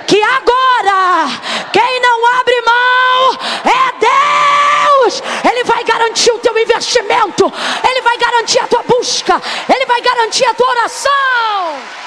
que 0.06 0.20
agora 0.22 1.28
quem 1.72 2.00
não 2.00 2.26
abre 2.38 2.60
mão 2.62 3.38
é 3.64 3.92
Deus. 4.08 5.22
Ele 5.50 5.64
vai 5.64 5.84
garantir 5.84 6.30
o 6.32 6.38
teu 6.38 6.56
investimento, 6.58 7.52
ele 7.88 8.02
vai 8.02 8.18
garantir 8.18 8.58
a 8.58 8.66
tua 8.66 8.82
busca, 8.82 9.40
ele 9.72 9.86
vai 9.86 10.00
garantir 10.00 10.44
a 10.46 10.54
tua 10.54 10.68
oração. 10.68 11.98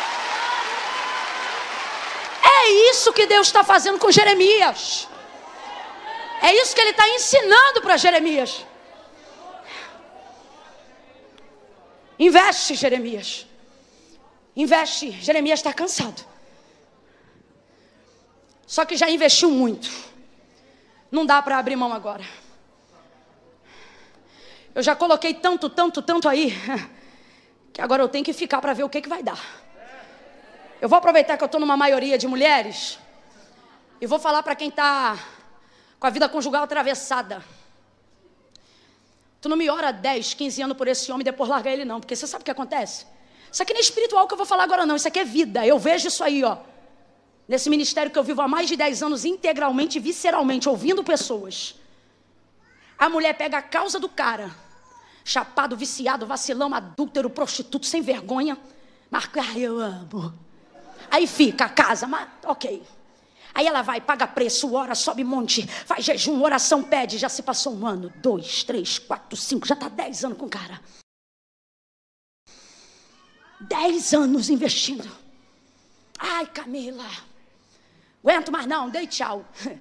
É 2.43 2.69
isso 2.89 3.13
que 3.13 3.25
Deus 3.25 3.47
está 3.47 3.63
fazendo 3.63 3.97
com 3.97 4.11
Jeremias. 4.11 5.07
É 6.41 6.53
isso 6.55 6.75
que 6.75 6.81
ele 6.81 6.89
está 6.89 7.07
ensinando 7.07 7.81
para 7.81 7.97
Jeremias. 7.97 8.65
Investe, 12.19 12.75
Jeremias. 12.75 13.47
Investe. 14.55 15.11
Jeremias 15.11 15.59
está 15.59 15.73
cansado. 15.73 16.25
Só 18.67 18.85
que 18.85 18.95
já 18.95 19.09
investiu 19.09 19.51
muito. 19.51 19.89
Não 21.11 21.25
dá 21.25 21.41
para 21.41 21.57
abrir 21.57 21.75
mão 21.75 21.91
agora. 21.91 22.23
Eu 24.73 24.81
já 24.81 24.95
coloquei 24.95 25.33
tanto, 25.33 25.69
tanto, 25.69 26.01
tanto 26.01 26.29
aí, 26.29 26.53
que 27.73 27.81
agora 27.81 28.01
eu 28.01 28.07
tenho 28.07 28.23
que 28.23 28.31
ficar 28.31 28.61
para 28.61 28.73
ver 28.73 28.83
o 28.83 28.89
que, 28.89 29.01
que 29.01 29.09
vai 29.09 29.21
dar. 29.21 29.39
Eu 30.79 30.87
vou 30.87 30.97
aproveitar 30.97 31.37
que 31.37 31.43
eu 31.43 31.47
estou 31.47 31.59
numa 31.59 31.75
maioria 31.75 32.17
de 32.17 32.27
mulheres 32.27 32.97
e 33.99 34.07
vou 34.07 34.17
falar 34.17 34.41
para 34.41 34.55
quem 34.55 34.69
está 34.69 35.19
com 35.99 36.07
a 36.07 36.09
vida 36.09 36.27
conjugal 36.29 36.63
atravessada. 36.63 37.43
Tu 39.41 39.49
não 39.49 39.57
me 39.57 39.69
ora 39.69 39.91
10, 39.91 40.33
15 40.33 40.61
anos 40.61 40.77
por 40.77 40.87
esse 40.87 41.11
homem 41.11 41.21
e 41.21 41.25
depois 41.25 41.49
larga 41.49 41.69
ele, 41.69 41.83
não, 41.83 41.99
porque 41.99 42.15
você 42.15 42.25
sabe 42.25 42.41
o 42.41 42.45
que 42.45 42.51
acontece? 42.51 43.05
Isso 43.51 43.61
aqui 43.61 43.73
não 43.73 43.79
é 43.79 43.81
espiritual 43.81 44.27
que 44.27 44.33
eu 44.33 44.37
vou 44.37 44.45
falar 44.45 44.63
agora, 44.63 44.85
não. 44.85 44.95
Isso 44.95 45.07
aqui 45.07 45.19
é 45.19 45.25
vida. 45.25 45.65
Eu 45.65 45.77
vejo 45.77 46.07
isso 46.07 46.23
aí, 46.23 46.43
ó. 46.43 46.57
Nesse 47.47 47.69
ministério 47.69 48.09
que 48.09 48.17
eu 48.17 48.23
vivo 48.23 48.41
há 48.41 48.47
mais 48.47 48.67
de 48.67 48.77
10 48.77 49.03
anos, 49.03 49.25
integralmente, 49.25 49.99
visceralmente, 49.99 50.69
ouvindo 50.69 51.03
pessoas. 51.03 51.75
A 52.97 53.09
mulher 53.09 53.33
pega 53.33 53.57
a 53.57 53.61
causa 53.61 53.99
do 53.99 54.07
cara, 54.07 54.55
chapado, 55.25 55.75
viciado, 55.75 56.25
vacilão, 56.25 56.73
adúltero, 56.73 57.29
prostituto, 57.29 57.85
sem 57.85 58.01
vergonha. 58.01 58.57
Marca, 59.09 59.41
ah, 59.41 59.59
eu 59.59 59.79
amo. 59.79 60.33
Aí 61.09 61.27
fica 61.27 61.65
a 61.65 61.69
casa, 61.69 62.07
mas 62.07 62.29
ok. 62.45 62.81
Aí 63.53 63.67
ela 63.67 63.81
vai, 63.81 63.99
paga 63.99 64.25
preço, 64.27 64.73
ora, 64.73 64.95
sobe 64.95 65.25
monte, 65.25 65.67
faz 65.67 66.05
jejum, 66.05 66.41
oração, 66.41 66.81
pede. 66.81 67.17
Já 67.17 67.27
se 67.27 67.43
passou 67.43 67.75
um 67.75 67.85
ano, 67.85 68.13
dois, 68.17 68.63
três, 68.63 68.97
quatro, 68.97 69.35
cinco, 69.35 69.67
já 69.67 69.73
está 69.73 69.89
dez 69.89 70.23
anos 70.23 70.37
com 70.37 70.45
o 70.45 70.49
cara. 70.49 70.79
Dez 73.61 74.13
anos 74.13 74.49
investindo. 74.49 75.09
Ai, 76.17 76.45
Camila, 76.45 77.05
aguento 78.23 78.51
mais 78.51 78.65
não, 78.65 78.89
dei 78.89 79.07
tchau. 79.07 79.45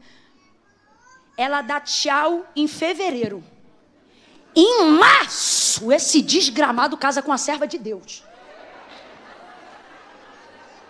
Ela 1.37 1.62
dá 1.62 1.80
tchau 1.80 2.46
em 2.54 2.68
fevereiro. 2.68 3.42
Em 4.54 4.90
março, 4.90 5.92
esse 5.92 6.20
desgramado 6.20 6.96
casa 6.96 7.22
com 7.22 7.32
a 7.32 7.38
serva 7.38 7.66
de 7.66 7.78
Deus. 7.78 8.22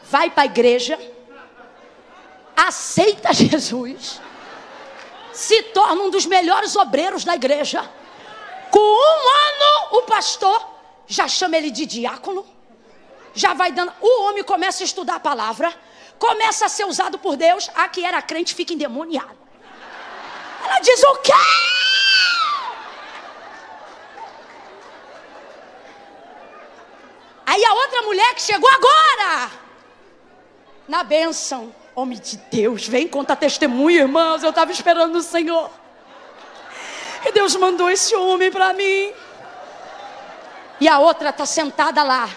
Vai 0.02 0.30
para 0.30 0.42
a 0.42 0.46
igreja 0.46 0.98
aceita 2.66 3.32
Jesus, 3.34 4.20
se 5.32 5.62
torna 5.64 6.02
um 6.02 6.10
dos 6.10 6.26
melhores 6.26 6.76
obreiros 6.76 7.24
da 7.24 7.34
igreja. 7.34 7.88
Com 8.70 8.78
um 8.78 9.28
ano, 9.28 9.98
o 9.98 10.02
pastor 10.02 10.68
já 11.06 11.26
chama 11.26 11.56
ele 11.56 11.70
de 11.70 11.86
diácono, 11.86 12.46
já 13.34 13.54
vai 13.54 13.72
dando. 13.72 13.92
O 14.00 14.22
homem 14.24 14.42
começa 14.42 14.82
a 14.82 14.86
estudar 14.86 15.16
a 15.16 15.20
palavra, 15.20 15.72
começa 16.18 16.66
a 16.66 16.68
ser 16.68 16.84
usado 16.84 17.18
por 17.18 17.36
Deus. 17.36 17.70
A 17.74 17.88
que 17.88 18.04
era 18.04 18.20
crente 18.22 18.54
fica 18.54 18.72
endemoniada. 18.72 19.36
Ela 20.64 20.80
diz: 20.80 21.02
O 21.02 21.16
quê? 21.16 21.32
Aí 27.46 27.64
a 27.64 27.74
outra 27.74 28.02
mulher 28.02 28.34
que 28.34 28.42
chegou 28.42 28.70
agora, 28.70 29.50
na 30.86 31.02
bênção, 31.02 31.74
Homem 31.94 32.18
de 32.18 32.36
Deus, 32.50 32.86
vem 32.86 33.08
contar 33.08 33.36
testemunho, 33.36 33.98
irmãos. 33.98 34.42
Eu 34.42 34.50
estava 34.50 34.70
esperando 34.70 35.16
o 35.16 35.22
Senhor. 35.22 35.70
E 37.26 37.32
Deus 37.32 37.56
mandou 37.56 37.90
esse 37.90 38.14
homem 38.14 38.50
para 38.50 38.72
mim. 38.72 39.12
E 40.80 40.88
a 40.88 40.98
outra 40.98 41.30
está 41.30 41.44
sentada 41.44 42.02
lá, 42.02 42.30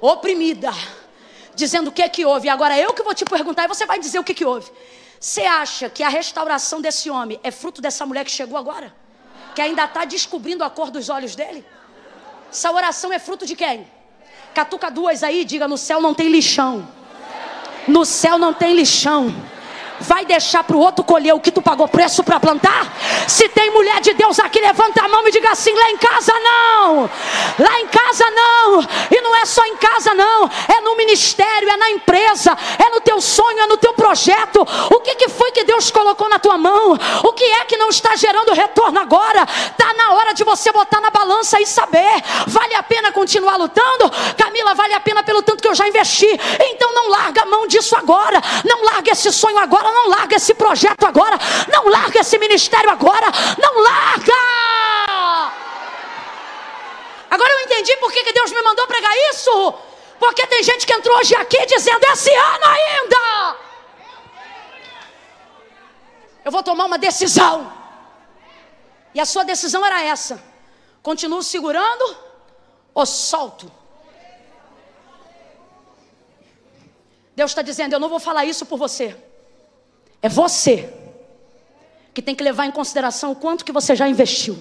oprimida, 0.00 0.72
dizendo 1.54 1.88
o 1.88 1.92
que 1.92 2.02
é 2.02 2.08
que 2.08 2.24
houve. 2.24 2.48
Agora 2.48 2.78
eu 2.78 2.92
que 2.92 3.02
vou 3.02 3.14
te 3.14 3.24
perguntar 3.24 3.64
e 3.64 3.68
você 3.68 3.86
vai 3.86 3.98
dizer 3.98 4.18
o 4.18 4.24
que 4.24 4.32
é 4.32 4.34
que 4.34 4.44
houve. 4.44 4.70
Você 5.20 5.42
acha 5.42 5.88
que 5.88 6.02
a 6.02 6.08
restauração 6.08 6.80
desse 6.80 7.08
homem 7.08 7.40
é 7.42 7.50
fruto 7.50 7.80
dessa 7.80 8.04
mulher 8.04 8.24
que 8.24 8.30
chegou 8.30 8.58
agora? 8.58 8.94
Que 9.54 9.62
ainda 9.62 9.84
está 9.84 10.04
descobrindo 10.04 10.64
a 10.64 10.70
cor 10.70 10.90
dos 10.90 11.08
olhos 11.08 11.34
dele? 11.34 11.64
Essa 12.50 12.70
oração 12.70 13.12
é 13.12 13.18
fruto 13.18 13.46
de 13.46 13.56
quem? 13.56 13.86
Catuca 14.54 14.90
duas 14.90 15.22
aí, 15.22 15.44
diga: 15.44 15.66
no 15.66 15.78
céu 15.78 16.00
não 16.00 16.12
tem 16.12 16.28
lixão. 16.28 16.86
No 17.86 18.04
céu 18.04 18.38
não 18.38 18.52
tem 18.52 18.74
lixão 18.74 19.34
vai 20.00 20.24
deixar 20.24 20.64
para 20.64 20.76
o 20.76 20.80
outro 20.80 21.04
colher 21.04 21.34
o 21.34 21.40
que 21.40 21.50
tu 21.50 21.62
pagou 21.62 21.88
preço 21.88 22.22
para 22.22 22.40
plantar? 22.40 22.92
Se 23.28 23.48
tem 23.48 23.70
mulher 23.70 24.00
de 24.00 24.14
Deus 24.14 24.38
aqui, 24.38 24.60
levanta 24.60 25.04
a 25.04 25.08
mão 25.08 25.26
e 25.26 25.30
diga 25.30 25.50
assim: 25.50 25.72
lá 25.72 25.90
em 25.90 25.96
casa 25.96 26.32
não, 26.32 27.10
lá 27.58 27.80
em 27.80 27.86
casa 27.86 28.30
não, 28.30 28.82
e 29.10 29.20
não 29.20 29.34
é 29.36 29.44
só 29.46 29.64
em 29.66 29.76
casa 29.76 30.14
não, 30.14 30.50
é 30.68 30.80
no 30.80 30.96
ministério, 30.96 31.68
é 31.68 31.76
na 31.76 31.90
empresa, 31.90 32.56
é 32.78 32.90
no 32.90 33.00
teu 33.00 33.20
sonho, 33.20 33.60
é 33.60 33.66
no 33.66 33.76
teu 33.76 33.92
projeto. 33.94 34.66
O 34.90 35.00
que, 35.00 35.14
que 35.14 35.28
foi 35.28 35.52
que 35.52 35.64
Deus 35.64 35.90
colocou 35.90 36.28
na 36.28 36.38
tua 36.38 36.58
mão? 36.58 36.98
O 37.22 37.32
que 37.32 37.44
é 37.44 37.64
que 37.64 37.76
não 37.76 37.88
está 37.88 38.16
gerando 38.16 38.52
retorno 38.52 39.00
agora? 39.00 39.42
Está 39.42 39.92
na 39.94 40.12
hora 40.14 40.34
de 40.34 40.44
você 40.44 40.70
botar 40.72 41.00
na 41.00 41.10
balança 41.10 41.60
e 41.60 41.66
saber: 41.66 42.22
vale 42.46 42.74
a 42.74 42.82
pena 42.82 43.12
continuar 43.12 43.56
lutando? 43.56 44.10
Camila, 44.36 44.74
vale 44.74 44.94
a 44.94 45.00
pena 45.00 45.22
pelo 45.22 45.42
tanto 45.42 45.62
que 45.62 45.68
eu 45.68 45.74
já 45.74 45.88
investi. 45.88 46.28
Então 46.70 46.92
não 46.92 47.08
larga 47.08 47.42
a 47.42 47.46
mão 47.46 47.66
disso 47.66 47.96
agora, 47.96 48.40
não 48.64 48.84
larga 48.84 49.12
esse 49.12 49.32
sonho 49.32 49.58
agora 49.58 49.93
não 49.94 50.08
larga 50.08 50.36
esse 50.36 50.54
projeto 50.54 51.04
agora, 51.06 51.38
não 51.72 51.88
larga 51.88 52.20
esse 52.20 52.36
ministério 52.38 52.90
agora, 52.90 53.26
não 53.58 53.80
larga. 53.80 54.40
Agora 57.30 57.52
eu 57.52 57.60
entendi 57.60 57.96
por 57.96 58.12
que, 58.12 58.32
Deus 58.32 58.52
me 58.52 58.62
mandou 58.62 58.86
pregar 58.86 59.12
isso. 59.30 59.74
Porque 60.18 60.46
tem 60.46 60.62
gente 60.62 60.86
que 60.86 60.92
entrou 60.92 61.16
hoje 61.18 61.34
aqui 61.36 61.64
dizendo: 61.66 62.04
esse 62.04 62.32
ano 62.32 62.66
ainda. 62.66 63.56
Eu 66.44 66.52
vou 66.52 66.62
tomar 66.62 66.84
uma 66.84 66.98
decisão. 66.98 67.72
E 69.14 69.20
a 69.20 69.26
sua 69.26 69.44
decisão 69.44 69.84
era 69.84 70.02
essa: 70.02 70.42
continuo 71.02 71.42
segurando 71.42 72.16
ou 72.94 73.06
solto? 73.06 73.70
Deus 77.34 77.50
está 77.50 77.62
dizendo: 77.62 77.94
eu 77.94 78.00
não 78.00 78.08
vou 78.08 78.20
falar 78.20 78.44
isso 78.44 78.64
por 78.66 78.78
você. 78.78 79.23
É 80.24 80.28
você 80.30 80.90
que 82.14 82.22
tem 82.22 82.34
que 82.34 82.42
levar 82.42 82.64
em 82.64 82.70
consideração 82.70 83.32
o 83.32 83.36
quanto 83.36 83.62
que 83.62 83.70
você 83.70 83.94
já 83.94 84.08
investiu. 84.08 84.58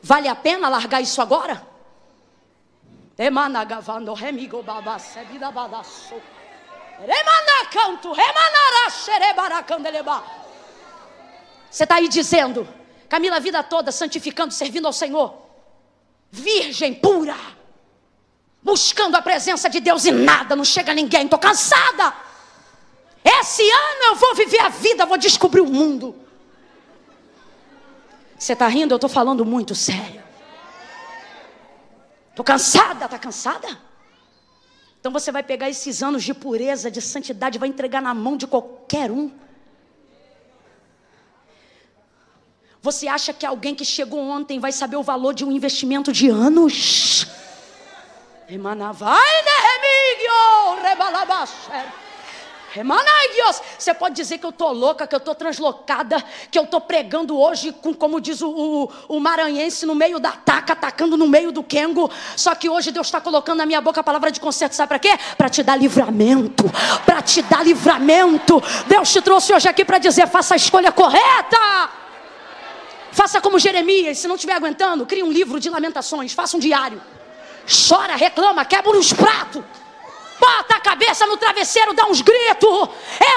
Vale 0.00 0.28
a 0.28 0.34
pena 0.36 0.68
largar 0.68 1.00
isso 1.00 1.20
agora? 1.20 1.66
Você 11.68 11.82
está 11.82 11.96
aí 11.96 12.06
dizendo, 12.06 12.68
Camila, 13.08 13.38
a 13.38 13.40
vida 13.40 13.60
toda 13.64 13.90
santificando, 13.90 14.54
servindo 14.54 14.86
ao 14.86 14.92
Senhor, 14.92 15.34
virgem 16.30 16.94
pura, 16.94 17.34
buscando 18.62 19.16
a 19.16 19.20
presença 19.20 19.68
de 19.68 19.80
Deus 19.80 20.04
e 20.04 20.12
nada, 20.12 20.54
não 20.54 20.64
chega 20.64 20.94
ninguém, 20.94 21.24
estou 21.24 21.40
cansada. 21.40 22.25
Esse 23.28 23.68
ano 23.68 24.04
eu 24.04 24.14
vou 24.14 24.36
viver 24.36 24.60
a 24.60 24.68
vida, 24.68 25.04
vou 25.04 25.18
descobrir 25.18 25.60
o 25.60 25.66
mundo. 25.66 26.14
Você 28.38 28.52
está 28.52 28.68
rindo? 28.68 28.94
Eu 28.94 28.96
estou 28.96 29.10
falando 29.10 29.44
muito 29.44 29.74
sério. 29.74 30.22
Estou 32.30 32.44
cansada, 32.44 33.06
está 33.06 33.18
cansada? 33.18 33.66
Então 35.00 35.10
você 35.10 35.32
vai 35.32 35.42
pegar 35.42 35.68
esses 35.68 36.04
anos 36.04 36.22
de 36.22 36.32
pureza, 36.34 36.88
de 36.88 37.02
santidade, 37.02 37.58
vai 37.58 37.68
entregar 37.68 38.00
na 38.00 38.14
mão 38.14 38.36
de 38.36 38.46
qualquer 38.46 39.10
um. 39.10 39.32
Você 42.80 43.08
acha 43.08 43.32
que 43.32 43.44
alguém 43.44 43.74
que 43.74 43.84
chegou 43.84 44.20
ontem 44.20 44.60
vai 44.60 44.70
saber 44.70 44.96
o 44.96 45.02
valor 45.02 45.34
de 45.34 45.44
um 45.44 45.50
investimento 45.50 46.12
de 46.12 46.28
anos? 46.28 47.26
Emanavai, 48.48 49.32
Nehemigio, 49.42 50.82
rebalabaxer. 50.82 52.05
Deus, 53.46 53.62
você 53.78 53.94
pode 53.94 54.14
dizer 54.14 54.38
que 54.38 54.46
eu 54.46 54.50
estou 54.50 54.72
louca, 54.72 55.06
que 55.06 55.14
eu 55.14 55.18
estou 55.18 55.34
translocada, 55.34 56.22
que 56.50 56.58
eu 56.58 56.64
estou 56.64 56.80
pregando 56.80 57.38
hoje, 57.38 57.72
com, 57.72 57.94
como 57.94 58.20
diz 58.20 58.42
o, 58.42 58.48
o, 58.48 58.90
o, 59.08 59.20
maranhense, 59.20 59.86
no 59.86 59.94
meio 59.94 60.18
da 60.18 60.32
taca, 60.32 60.72
atacando 60.72 61.16
no 61.16 61.28
meio 61.28 61.52
do 61.52 61.62
quengo. 61.62 62.10
Só 62.36 62.54
que 62.54 62.68
hoje 62.68 62.90
Deus 62.90 63.06
está 63.06 63.20
colocando 63.20 63.58
na 63.58 63.66
minha 63.66 63.80
boca 63.80 64.00
a 64.00 64.04
palavra 64.04 64.30
de 64.30 64.40
conserto, 64.40 64.74
sabe 64.74 64.88
para 64.88 64.98
quê? 64.98 65.18
Para 65.36 65.48
te 65.48 65.62
dar 65.62 65.76
livramento, 65.76 66.64
para 67.04 67.22
te 67.22 67.42
dar 67.42 67.64
livramento. 67.64 68.62
Deus 68.86 69.12
te 69.12 69.20
trouxe 69.20 69.54
hoje 69.54 69.68
aqui 69.68 69.84
para 69.84 69.98
dizer: 69.98 70.26
faça 70.28 70.54
a 70.54 70.56
escolha 70.56 70.90
correta. 70.90 71.90
Faça 73.12 73.40
como 73.40 73.58
Jeremias, 73.58 74.18
se 74.18 74.28
não 74.28 74.34
estiver 74.34 74.54
aguentando, 74.54 75.06
crie 75.06 75.22
um 75.22 75.32
livro 75.32 75.58
de 75.58 75.70
lamentações, 75.70 76.34
faça 76.34 76.56
um 76.56 76.60
diário. 76.60 77.00
Chora, 77.88 78.14
reclama, 78.14 78.64
quebra 78.64 78.90
os 78.90 79.12
pratos. 79.12 79.62
Bota 80.38 80.76
a 80.76 80.80
cabeça 80.80 81.26
no 81.26 81.36
travesseiro, 81.36 81.92
dá 81.92 82.06
uns 82.06 82.20
gritos, 82.20 82.88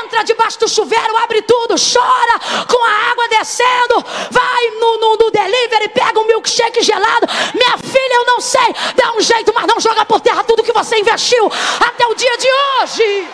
entra 0.03 0.23
debaixo 0.23 0.59
do 0.59 0.67
chuveiro, 0.67 1.17
abre 1.17 1.41
tudo, 1.41 1.75
chora 1.75 2.65
com 2.65 2.83
a 2.83 3.11
água 3.11 3.27
descendo, 3.29 4.05
vai 4.31 4.69
no, 4.79 4.97
no, 4.97 5.15
no 5.17 5.31
delivery, 5.31 5.89
pega 5.89 6.19
um 6.19 6.25
milkshake 6.25 6.81
gelado. 6.81 7.27
Minha 7.53 7.77
filha, 7.77 8.15
eu 8.15 8.25
não 8.25 8.41
sei, 8.41 8.75
dá 8.95 9.13
um 9.13 9.21
jeito, 9.21 9.53
mas 9.53 9.65
não 9.67 9.79
joga 9.79 10.05
por 10.05 10.19
terra 10.21 10.43
tudo 10.43 10.63
que 10.63 10.73
você 10.73 10.97
investiu 10.99 11.51
até 11.79 12.05
o 12.05 12.15
dia 12.15 12.37
de 12.37 12.47
hoje. 12.51 13.29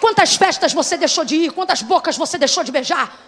Quantas 0.00 0.36
festas 0.36 0.72
você 0.72 0.96
deixou 0.96 1.24
de 1.24 1.36
ir? 1.36 1.52
Quantas 1.52 1.82
bocas 1.82 2.16
você 2.16 2.38
deixou 2.38 2.62
de 2.62 2.70
beijar? 2.70 3.18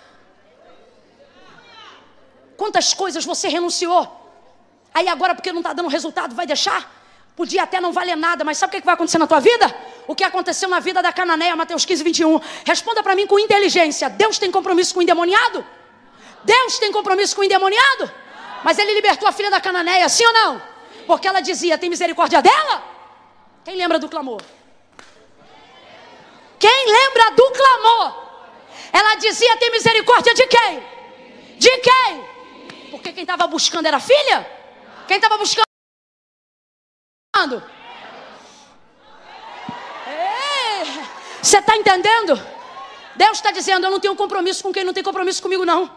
Quantas 2.56 2.94
coisas 2.94 3.24
você 3.24 3.48
renunciou? 3.48 4.19
Aí 4.94 5.08
agora, 5.08 5.34
porque 5.34 5.52
não 5.52 5.60
está 5.60 5.72
dando 5.72 5.88
resultado, 5.88 6.34
vai 6.34 6.46
deixar? 6.46 7.00
Podia 7.36 7.62
até 7.62 7.80
não 7.80 7.92
valer 7.92 8.16
nada, 8.16 8.44
mas 8.44 8.58
sabe 8.58 8.76
o 8.76 8.80
que 8.80 8.84
vai 8.84 8.94
acontecer 8.94 9.18
na 9.18 9.26
tua 9.26 9.40
vida? 9.40 9.74
O 10.06 10.14
que 10.14 10.24
aconteceu 10.24 10.68
na 10.68 10.80
vida 10.80 11.00
da 11.00 11.12
Cananeia, 11.12 11.54
Mateus 11.56 11.84
15, 11.84 12.02
21. 12.02 12.40
Responda 12.66 13.02
para 13.02 13.14
mim 13.14 13.26
com 13.26 13.38
inteligência: 13.38 14.10
Deus 14.10 14.38
tem 14.38 14.50
compromisso 14.50 14.92
com 14.92 15.00
o 15.00 15.02
endemoniado? 15.02 15.64
Deus 16.44 16.78
tem 16.78 16.92
compromisso 16.92 17.34
com 17.34 17.42
o 17.42 17.44
endemoniado? 17.44 18.10
Mas 18.62 18.78
ele 18.78 18.92
libertou 18.92 19.26
a 19.28 19.32
filha 19.32 19.50
da 19.50 19.60
Cananeia, 19.60 20.08
sim 20.08 20.26
ou 20.26 20.32
não? 20.32 20.62
Porque 21.06 21.26
ela 21.26 21.40
dizia: 21.40 21.78
Tem 21.78 21.88
misericórdia 21.88 22.42
dela? 22.42 22.82
Quem 23.64 23.76
lembra 23.76 23.98
do 23.98 24.08
clamor? 24.08 24.42
Quem 26.58 26.92
lembra 26.92 27.30
do 27.30 27.50
clamor? 27.52 28.28
Ela 28.92 29.14
dizia: 29.14 29.56
Tem 29.56 29.70
misericórdia 29.70 30.34
de 30.34 30.46
quem? 30.46 30.82
De 31.56 31.70
quem? 31.78 32.24
Porque 32.90 33.12
quem 33.12 33.22
estava 33.22 33.46
buscando 33.46 33.86
era 33.86 33.96
a 33.96 34.00
filha? 34.00 34.59
Quem 35.10 35.16
estava 35.16 35.36
buscando? 35.38 35.64
Você 41.42 41.58
está 41.58 41.76
entendendo? 41.76 42.40
Deus 43.16 43.38
está 43.38 43.50
dizendo: 43.50 43.84
Eu 43.84 43.90
não 43.90 43.98
tenho 43.98 44.14
compromisso 44.14 44.62
com 44.62 44.72
quem 44.72 44.84
não 44.84 44.92
tem 44.92 45.02
compromisso 45.02 45.42
comigo, 45.42 45.64
não. 45.64 45.90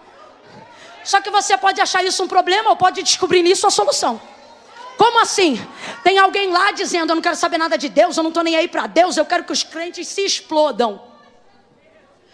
Só 1.03 1.21
que 1.21 1.29
você 1.29 1.55
pode 1.55 1.79
achar 1.79 2.03
isso 2.03 2.23
um 2.23 2.27
problema 2.27 2.71
ou 2.71 2.75
pode 2.75 3.03
descobrir 3.03 3.43
nisso 3.43 3.67
a 3.67 3.69
solução. 3.69 4.19
Como 4.97 5.21
assim? 5.21 5.63
Tem 6.03 6.17
alguém 6.17 6.49
lá 6.49 6.71
dizendo: 6.71 7.11
Eu 7.11 7.15
não 7.15 7.21
quero 7.21 7.35
saber 7.35 7.59
nada 7.59 7.77
de 7.77 7.89
Deus, 7.89 8.17
eu 8.17 8.23
não 8.23 8.31
estou 8.31 8.43
nem 8.43 8.55
aí 8.55 8.67
para 8.67 8.87
Deus, 8.87 9.15
eu 9.15 9.27
quero 9.27 9.43
que 9.43 9.51
os 9.51 9.61
crentes 9.61 10.07
se 10.07 10.25
explodam. 10.25 10.99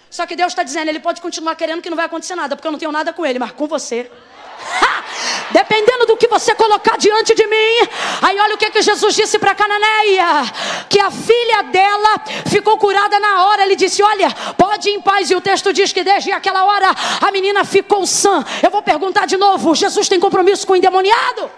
Só 0.09 0.25
que 0.25 0.33
Deus 0.33 0.53
está 0.53 0.63
dizendo: 0.63 0.88
Ele 0.88 1.01
pode 1.01 1.19
continuar 1.19 1.57
querendo 1.57 1.81
que 1.81 1.89
não 1.89 1.98
vai 1.98 2.05
acontecer 2.05 2.36
nada, 2.36 2.55
porque 2.55 2.69
eu 2.69 2.71
não 2.71 2.79
tenho 2.79 2.93
nada 2.93 3.12
com 3.12 3.25
Ele, 3.25 3.38
mas 3.38 3.51
com 3.51 3.67
você. 3.67 4.09
Dependendo 5.52 6.06
do 6.06 6.18
que 6.18 6.28
você 6.28 6.54
colocar 6.56 6.98
diante 6.98 7.34
de 7.34 7.46
mim. 7.48 7.90
Aí 8.22 8.40
olha 8.40 8.56
o 8.56 8.58
que, 8.58 8.70
que 8.70 8.82
Jesus 8.82 9.16
disse 9.16 9.40
para 9.40 9.56
Cananeia: 9.56 10.44
que 10.90 11.00
a 11.00 11.12
filha 11.12 11.64
dela 11.64 12.22
ficou 12.50 12.78
curada 12.78 13.20
na 13.20 13.46
hora. 13.46 13.64
Ele 13.64 13.76
disse: 13.76 14.02
Olha, 14.04 14.30
pode 14.58 14.90
ir 14.90 14.94
em 14.94 15.02
paz. 15.02 15.30
E 15.30 15.36
o 15.36 15.42
texto 15.42 15.74
diz 15.74 15.92
que 15.92 16.04
desde 16.04 16.32
aquela 16.32 16.66
hora 16.66 16.90
a 17.22 17.32
menina 17.32 17.64
ficou 17.64 18.06
sã. 18.06 18.44
Eu 18.62 18.70
vou 18.70 18.82
perguntar 18.82 19.26
de 19.26 19.38
novo: 19.38 19.76
Jesus 19.76 20.08
tem 20.08 20.20
compromisso 20.20 20.66
com 20.66 20.74
o 20.74 20.76
endemoniado? 20.76 21.50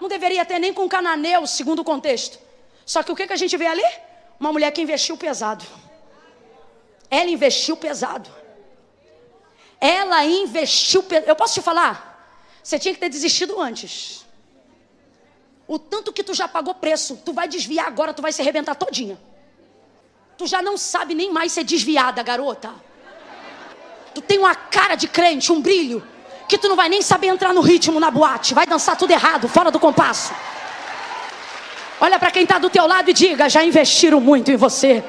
Não, 0.00 0.08
deveria 0.08 0.44
ter 0.44 0.58
nem 0.58 0.72
com 0.72 0.88
cananeu, 0.88 1.46
segundo 1.46 1.80
o 1.80 1.84
contexto. 1.84 2.38
Só 2.84 3.02
que 3.02 3.10
o 3.10 3.16
que, 3.16 3.26
que 3.26 3.32
a 3.32 3.36
gente 3.36 3.56
vê 3.56 3.66
ali? 3.66 3.84
Uma 4.38 4.52
mulher 4.52 4.70
que 4.70 4.82
investiu 4.82 5.16
pesado. 5.16 5.64
Ela 7.10 7.30
investiu 7.30 7.76
pesado. 7.76 8.30
Ela 9.80 10.24
investiu. 10.24 11.04
Eu 11.26 11.34
posso 11.34 11.54
te 11.54 11.62
falar? 11.62 12.15
Você 12.66 12.80
tinha 12.80 12.92
que 12.92 12.98
ter 12.98 13.08
desistido 13.08 13.60
antes. 13.60 14.26
O 15.68 15.78
tanto 15.78 16.12
que 16.12 16.24
tu 16.24 16.34
já 16.34 16.48
pagou 16.48 16.74
preço, 16.74 17.16
tu 17.24 17.32
vai 17.32 17.46
desviar 17.46 17.86
agora, 17.86 18.12
tu 18.12 18.20
vai 18.20 18.32
se 18.32 18.42
arrebentar 18.42 18.74
todinha. 18.74 19.16
Tu 20.36 20.48
já 20.48 20.60
não 20.60 20.76
sabe 20.76 21.14
nem 21.14 21.32
mais 21.32 21.52
ser 21.52 21.62
desviada, 21.62 22.20
garota. 22.24 22.74
Tu 24.12 24.20
tem 24.20 24.40
uma 24.40 24.52
cara 24.56 24.96
de 24.96 25.06
crente, 25.06 25.52
um 25.52 25.60
brilho, 25.60 26.04
que 26.48 26.58
tu 26.58 26.68
não 26.68 26.74
vai 26.74 26.88
nem 26.88 27.02
saber 27.02 27.28
entrar 27.28 27.54
no 27.54 27.60
ritmo 27.60 28.00
na 28.00 28.10
boate. 28.10 28.52
Vai 28.52 28.66
dançar 28.66 28.96
tudo 28.96 29.12
errado, 29.12 29.46
fora 29.46 29.70
do 29.70 29.78
compasso. 29.78 30.34
Olha 32.00 32.18
para 32.18 32.32
quem 32.32 32.42
está 32.42 32.58
do 32.58 32.68
teu 32.68 32.84
lado 32.84 33.08
e 33.08 33.12
diga: 33.12 33.48
já 33.48 33.62
investiram 33.62 34.20
muito 34.20 34.50
em 34.50 34.56
você 34.56 35.04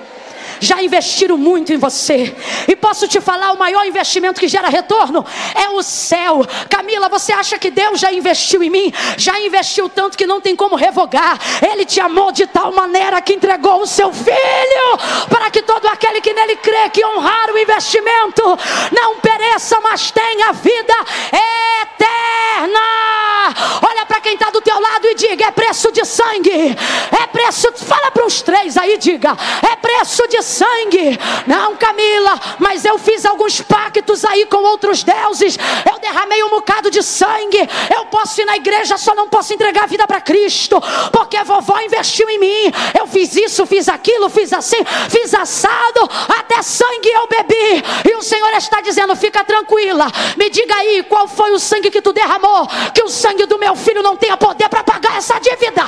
já 0.60 0.81
investiram 0.81 1.38
muito 1.38 1.73
em 1.73 1.77
você. 1.77 2.36
E 2.67 2.75
posso 2.75 3.07
te 3.07 3.19
falar: 3.21 3.51
o 3.51 3.57
maior 3.57 3.86
investimento 3.86 4.39
que 4.39 4.47
gera 4.47 4.69
retorno 4.69 5.25
é 5.55 5.69
o 5.69 5.81
céu. 5.83 6.45
Camila, 6.69 7.10
você 7.10 7.31
acha 7.31 7.57
que 7.57 7.69
Deus 7.69 7.99
já 7.99 8.12
investiu 8.12 8.63
em 8.63 8.69
mim? 8.69 8.93
Já 9.17 9.39
investiu 9.39 9.89
tanto 9.89 10.17
que 10.17 10.27
não 10.27 10.41
tem 10.41 10.55
como 10.55 10.75
revogar. 10.75 11.39
Ele 11.62 11.86
te 11.86 11.99
amou 11.99 12.31
de 12.31 12.47
tal 12.47 12.71
maneira 12.71 13.21
que 13.21 13.33
entregou 13.33 13.81
o 13.81 13.88
seu 13.88 14.12
filho 14.12 15.27
para 15.29 15.49
que 15.49 15.62
todo 15.62 15.88
aquele 15.88 16.21
que 16.21 16.33
nele 16.33 16.55
crê 16.57 16.89
que 16.89 17.05
honrar 17.05 17.51
o 17.51 17.57
investimento 17.57 18.43
não 18.91 19.19
pereça, 19.19 19.79
mas 19.81 20.12
tenha 20.12 20.53
vida 20.53 20.93
eterna. 21.33 22.79
Olha 23.81 24.05
para 24.05 24.21
quem 24.21 24.33
está 24.33 24.49
do 24.49 24.62
teu 24.62 24.79
lado 24.79 25.07
e 25.07 25.15
diga: 25.15 25.45
é 25.45 25.51
preço 25.51 25.91
de 25.91 26.05
sangue, 26.05 26.75
é 27.21 27.26
preço. 27.38 27.71
Fala 27.86 28.10
para 28.10 28.26
os 28.26 28.41
três 28.41 28.76
aí, 28.78 28.97
diga: 28.97 29.38
é 29.71 29.76
preço 29.76 30.28
de 30.28 30.41
sangue. 30.41 31.19
Não, 31.45 31.76
Camila, 31.76 32.39
mas 32.58 32.84
eu 32.84 32.97
fiz 32.97 33.26
alguns 33.26 33.62
pactos 33.62 34.26
aí 34.26 34.45
com 34.47 34.58
outros 34.63 35.04
deuses. 35.04 35.58
Eu 35.89 36.00
derramei 36.00 36.43
um 36.43 36.50
bocado 36.50 36.89
de 36.89 37.04
sangue. 37.04 37.60
Eu 37.95 38.06
posso 38.08 38.41
ir 38.41 38.45
na 38.45 38.56
igreja, 38.56 38.97
só 38.97 39.13
não 39.13 39.30
posso 39.30 39.54
entregar 39.54 39.84
a 39.84 39.88
vida 39.88 40.08
para 40.08 40.19
Cristo, 40.19 40.82
porque 41.12 41.38
a 41.38 41.43
vovó 41.43 41.80
investiu 41.82 42.28
em 42.30 42.39
mim. 42.39 42.73
Eu 42.97 43.06
fiz 43.08 43.36
isso, 43.36 43.65
fiz 43.65 43.88
aquilo, 43.88 44.30
fiz 44.30 44.52
assim, 44.52 44.84
fiz 45.10 45.34
assado, 45.34 46.10
até 46.39 46.62
sangue 46.63 47.10
eu 47.10 47.28
bebi. 47.28 47.84
E 48.10 48.15
o 48.15 48.23
Senhor 48.23 48.50
está 48.54 48.82
dizendo: 48.82 49.15
fica 49.15 49.43
tranquila, 49.43 50.08
me 50.36 50.50
diga 50.50 50.76
aí 50.76 51.04
qual 51.04 51.28
foi 51.28 51.52
o 51.52 51.60
sangue 51.60 51.91
que 51.91 52.02
tu 52.02 52.12
derramou, 52.12 52.67
que 52.93 53.04
o 53.04 53.10
sangue 53.10 53.45
do 53.45 53.60
meu 53.60 53.76
filho 53.76 54.02
não 54.02 54.17
tenha 54.17 54.38
poder 54.38 54.67
para 54.69 54.84
pagar 54.84 55.17
essa 55.17 55.39
dívida. 55.39 55.84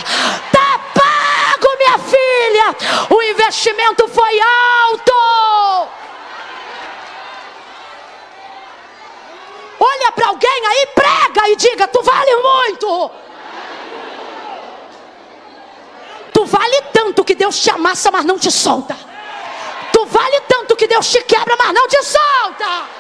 Tá 0.52 0.79
pago, 1.00 1.78
minha 1.78 1.98
filha. 1.98 2.76
O 3.10 3.22
investimento 3.22 4.08
foi 4.08 4.40
alto. 4.40 5.90
Olha 9.80 10.12
para 10.12 10.28
alguém 10.28 10.68
aí, 10.68 10.88
prega 10.94 11.50
e 11.50 11.56
diga: 11.56 11.88
Tu 11.88 12.02
vale 12.02 12.36
muito. 12.36 13.12
Tu 16.34 16.46
vale 16.46 16.82
tanto 16.94 17.24
que 17.24 17.36
Deus 17.36 17.60
te 17.60 17.70
amassa, 17.70 18.12
mas 18.12 18.26
não 18.26 18.38
te 18.38 18.52
solta. 18.52 18.96
Tu 19.92 20.06
vale 20.06 20.42
tanto 20.42 20.76
que 20.76 20.88
Deus 20.88 21.10
te 21.10 21.22
quebra, 21.24 21.56
mas 21.58 21.74
não 21.74 21.88
te 21.88 22.02
solta. 22.04 22.99